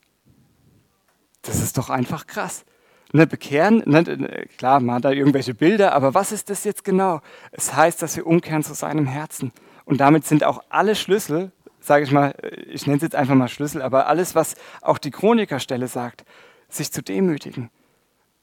[1.42, 2.64] Das ist doch einfach krass
[3.12, 7.20] ne, bekehren, ne, klar, man hat da irgendwelche Bilder, aber was ist das jetzt genau?
[7.52, 9.52] Es heißt, dass wir umkehren zu seinem Herzen.
[9.84, 12.34] Und damit sind auch alle Schlüssel, sage ich mal,
[12.66, 16.24] ich nenne es jetzt einfach mal Schlüssel, aber alles, was auch die Chronikerstelle sagt,
[16.68, 17.70] sich zu demütigen,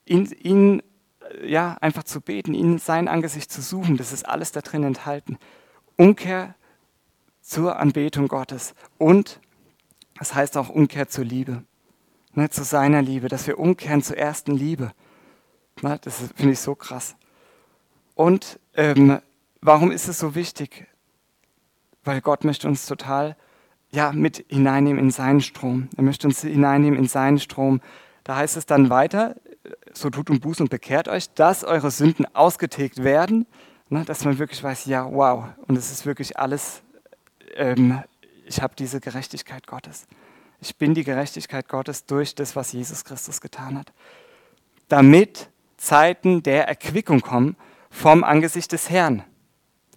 [0.05, 0.81] ihn, ihn
[1.43, 5.37] ja, einfach zu beten, ihn sein Angesicht zu suchen, das ist alles da drin enthalten.
[5.97, 6.55] Umkehr
[7.41, 9.39] zur Anbetung Gottes und
[10.17, 11.63] das heißt auch Umkehr zur Liebe
[12.35, 14.91] ne, zu seiner Liebe, dass wir umkehren zur ersten Liebe.
[15.81, 17.15] Ne, das finde ich so krass.
[18.13, 19.19] Und ähm,
[19.61, 20.87] warum ist es so wichtig?
[22.03, 23.35] Weil Gott möchte uns total
[23.91, 25.89] ja, mit hineinnehmen in seinen Strom.
[25.95, 27.81] Er möchte uns hineinnehmen in seinen Strom.
[28.23, 29.35] Da heißt es dann weiter,
[29.93, 33.47] so tut und Buß und bekehrt euch, dass eure Sünden ausgetilgt werden,
[33.89, 36.83] ne, dass man wirklich weiß, ja, wow, und es ist wirklich alles
[37.55, 38.03] ähm,
[38.45, 40.07] ich habe diese Gerechtigkeit Gottes.
[40.61, 43.91] Ich bin die Gerechtigkeit Gottes durch das, was Jesus Christus getan hat.
[44.87, 47.55] Damit Zeiten der Erquickung kommen
[47.89, 49.23] vom Angesicht des Herrn.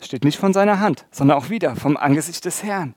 [0.00, 2.94] Steht nicht von seiner Hand, sondern auch wieder vom Angesicht des Herrn.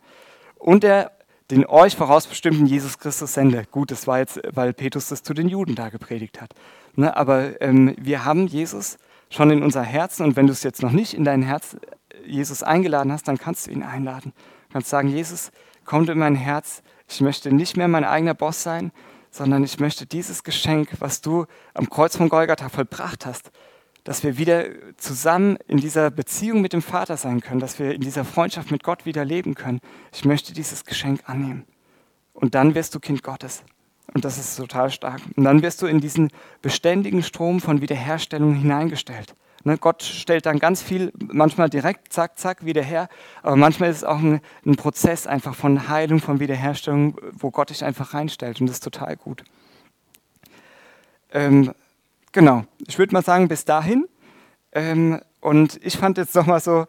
[0.57, 1.11] Und er
[1.51, 3.65] den euch vorausbestimmten Jesus Christus sende.
[3.69, 6.53] Gut, das war jetzt, weil Petrus das zu den Juden da gepredigt hat.
[6.95, 8.97] Ne, aber ähm, wir haben Jesus
[9.29, 12.29] schon in unser Herzen und wenn du es jetzt noch nicht in dein Herz äh,
[12.29, 14.33] Jesus eingeladen hast, dann kannst du ihn einladen.
[14.67, 15.51] Du kannst sagen, Jesus,
[15.85, 16.83] komm in mein Herz.
[17.11, 18.93] Ich möchte nicht mehr mein eigener Boss sein,
[19.31, 23.51] sondern ich möchte dieses Geschenk, was du am Kreuz von Golgatha vollbracht hast,
[24.05, 28.01] dass wir wieder zusammen in dieser Beziehung mit dem Vater sein können, dass wir in
[28.01, 29.81] dieser Freundschaft mit Gott wieder leben können.
[30.13, 31.65] Ich möchte dieses Geschenk annehmen.
[32.33, 33.63] Und dann wirst du Kind Gottes.
[34.13, 35.21] Und das ist total stark.
[35.35, 36.29] Und dann wirst du in diesen
[36.61, 39.35] beständigen Strom von Wiederherstellung hineingestellt.
[39.63, 43.09] Ne, Gott stellt dann ganz viel, manchmal direkt, zack, zack, wieder her.
[43.43, 47.69] Aber manchmal ist es auch ein, ein Prozess einfach von Heilung, von Wiederherstellung, wo Gott
[47.69, 48.59] dich einfach reinstellt.
[48.59, 49.43] Und das ist total gut.
[51.31, 51.73] Ähm,
[52.33, 54.07] Genau, ich würde mal sagen, bis dahin.
[54.71, 56.85] Ähm, und ich fand jetzt nochmal so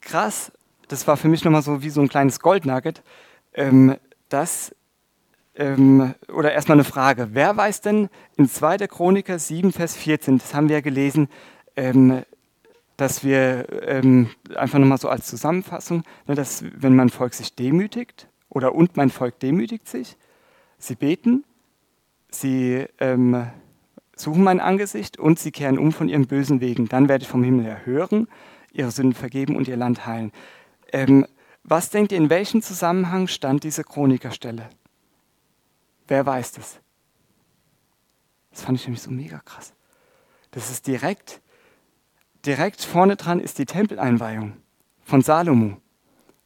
[0.00, 0.52] krass,
[0.86, 3.02] das war für mich nochmal so wie so ein kleines Goldnugget,
[3.54, 3.96] ähm,
[4.28, 4.74] dass,
[5.60, 8.78] ähm, oder erstmal eine Frage, wer weiß denn in 2.
[8.88, 11.28] Chroniker 7, Vers 14, das haben wir ja gelesen,
[11.76, 12.22] ähm,
[12.96, 18.26] dass wir ähm, einfach nochmal so als Zusammenfassung, ne, dass wenn mein Volk sich demütigt,
[18.48, 20.16] oder und mein Volk demütigt sich,
[20.78, 21.44] sie beten,
[22.30, 23.46] sie ähm,
[24.16, 26.88] suchen mein Angesicht und sie kehren um von ihren bösen Wegen.
[26.88, 28.28] Dann werde ich vom Himmel her hören,
[28.72, 30.32] ihre Sünden vergeben und ihr Land heilen.
[30.92, 31.26] Ähm,
[31.62, 34.68] was denkt ihr, in welchem Zusammenhang stand diese Chronikerstelle?
[36.10, 36.80] Wer weiß das?
[38.50, 39.74] Das fand ich nämlich so mega krass.
[40.50, 41.40] Das ist direkt,
[42.44, 44.56] direkt vorne dran ist die Tempeleinweihung
[45.04, 45.76] von Salomo.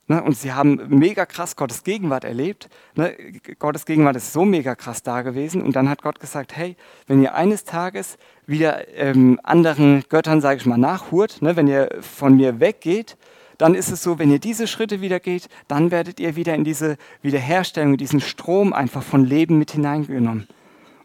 [0.07, 2.69] Ne, und sie haben mega krass Gottes Gegenwart erlebt.
[2.95, 3.17] Ne,
[3.59, 5.62] Gottes Gegenwart ist so mega krass da gewesen.
[5.62, 10.59] Und dann hat Gott gesagt, hey, wenn ihr eines Tages wieder ähm, anderen Göttern, sage
[10.59, 13.17] ich mal, nachhurt, ne, wenn ihr von mir weggeht,
[13.59, 16.64] dann ist es so, wenn ihr diese Schritte wieder geht, dann werdet ihr wieder in
[16.64, 20.48] diese Wiederherstellung, diesen Strom einfach von Leben mit hineingenommen.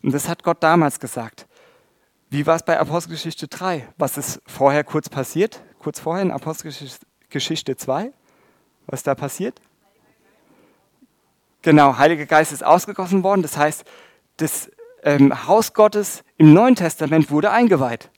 [0.02, 1.48] Und das hat Gott damals gesagt.
[2.30, 3.88] Wie war es bei Apostelgeschichte 3?
[3.98, 5.62] Was ist vorher kurz passiert?
[5.80, 8.12] Kurz vorher in Apostelgeschichte 2?
[8.88, 9.60] Was da passiert?
[11.62, 13.42] Genau, Heiliger Geist ist ausgegossen worden.
[13.42, 13.84] Das heißt,
[14.38, 14.72] das
[15.04, 18.10] ähm, Haus Gottes im Neuen Testament wurde eingeweiht.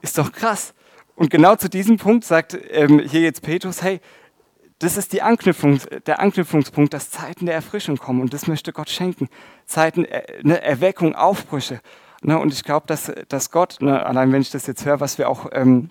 [0.00, 0.74] Ist doch krass.
[1.14, 4.00] Und genau zu diesem Punkt sagt ähm, hier jetzt Petrus, hey,
[4.78, 8.20] das ist die Anknüpfung, der Anknüpfungspunkt, dass Zeiten der Erfrischung kommen.
[8.20, 9.28] Und das möchte Gott schenken.
[9.64, 11.80] Zeiten, äh, ne, Erweckung, Aufbrüche.
[12.22, 15.18] Ne, und ich glaube, dass, dass Gott, ne, allein wenn ich das jetzt höre, was
[15.18, 15.90] wir auch ähm,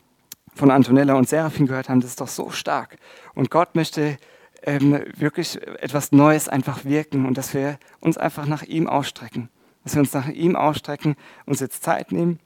[0.54, 2.98] von Antonella und Serafin gehört haben, das ist doch so stark.
[3.34, 4.18] Und Gott möchte
[4.64, 9.50] ähm, wirklich etwas Neues einfach wirken und dass wir uns einfach nach ihm ausstrecken.
[9.84, 11.16] Dass wir uns nach ihm ausstrecken,
[11.46, 12.40] uns jetzt Zeit nehmen,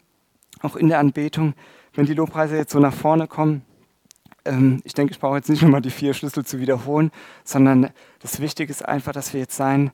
[0.62, 1.54] auch in der Anbetung,
[1.96, 3.64] wenn die Lobpreise jetzt so nach vorne kommen.
[4.44, 7.12] Ähm, ich denke, ich brauche jetzt nicht nochmal die vier Schlüssel zu wiederholen,
[7.44, 7.90] sondern
[8.20, 9.92] das Wichtige ist einfach, dass wir jetzt sein,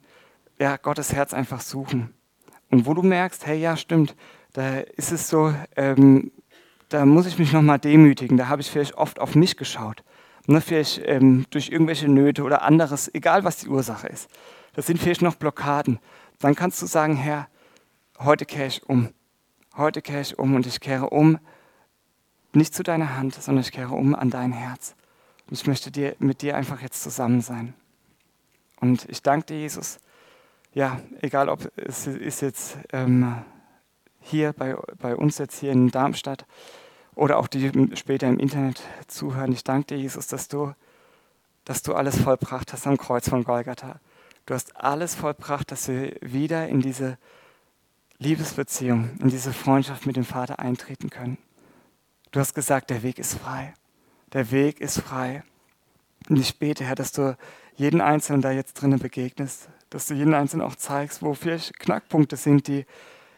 [0.59, 2.13] ja, Gottes Herz einfach suchen.
[2.69, 4.15] Und wo du merkst, hey, ja, stimmt,
[4.53, 6.31] da ist es so, ähm,
[6.89, 8.37] da muss ich mich nochmal demütigen.
[8.37, 10.03] Da habe ich vielleicht oft auf mich geschaut.
[10.47, 14.27] Ne, vielleicht ähm, durch irgendwelche Nöte oder anderes, egal was die Ursache ist.
[14.73, 15.99] Das sind vielleicht noch Blockaden.
[16.39, 17.47] Dann kannst du sagen, Herr,
[18.19, 19.09] heute kehre ich um.
[19.77, 21.39] Heute kehre ich um und ich kehre um
[22.53, 24.95] nicht zu deiner Hand, sondern ich kehre um an dein Herz.
[25.47, 27.73] Und ich möchte dir, mit dir einfach jetzt zusammen sein.
[28.79, 29.99] Und ich danke dir, Jesus.
[30.73, 33.43] Ja, egal ob es ist jetzt ähm,
[34.21, 36.45] hier bei, bei uns jetzt hier in Darmstadt
[37.15, 39.51] oder auch die später im Internet zuhören.
[39.51, 40.73] Ich danke dir, Jesus, dass du,
[41.65, 43.99] dass du alles vollbracht hast am Kreuz von Golgatha.
[44.45, 47.17] Du hast alles vollbracht, dass wir wieder in diese
[48.17, 51.37] Liebesbeziehung, in diese Freundschaft mit dem Vater eintreten können.
[52.31, 53.73] Du hast gesagt, der Weg ist frei.
[54.31, 55.43] Der Weg ist frei.
[56.29, 57.35] Und ich bete, Herr, dass du
[57.75, 62.37] jeden Einzelnen da jetzt drinnen begegnest, dass du jeden Einzelnen auch zeigst, wo vielleicht Knackpunkte
[62.37, 62.85] sind, die,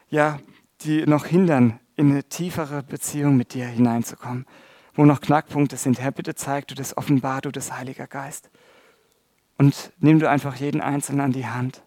[0.09, 0.39] ja,
[0.81, 4.45] die noch hindern, in eine tiefere Beziehung mit dir hineinzukommen.
[4.93, 8.51] Wo noch Knackpunkte sind, Herr, bitte zeig du das, offenbar du das, Heiliger Geist.
[9.57, 11.81] Und nimm du einfach jeden Einzelnen an die Hand.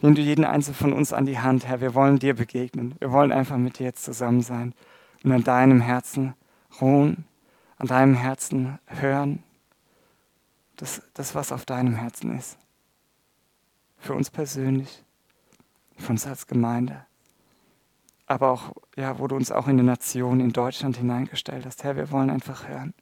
[0.00, 1.82] Nimm du jeden Einzelnen von uns an die Hand, Herr.
[1.82, 2.94] Wir wollen dir begegnen.
[3.00, 4.72] Wir wollen einfach mit dir jetzt zusammen sein
[5.24, 6.34] und an deinem Herzen
[6.80, 7.24] ruhen,
[7.76, 9.42] an deinem Herzen hören.
[10.76, 12.56] Das, das, was auf deinem Herzen ist.
[13.98, 15.02] Für uns persönlich,
[15.96, 17.04] für uns als Gemeinde
[18.28, 21.82] aber auch, ja, wo du uns auch in die Nation, in Deutschland hineingestellt hast.
[21.82, 22.92] Herr, wir wollen einfach hören.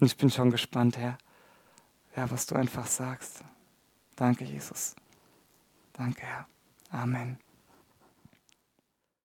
[0.00, 1.16] Und ich bin schon gespannt, Herr,
[2.16, 3.44] ja, was du einfach sagst.
[4.16, 4.96] Danke, Jesus.
[5.92, 6.46] Danke, Herr.
[6.90, 7.38] Amen.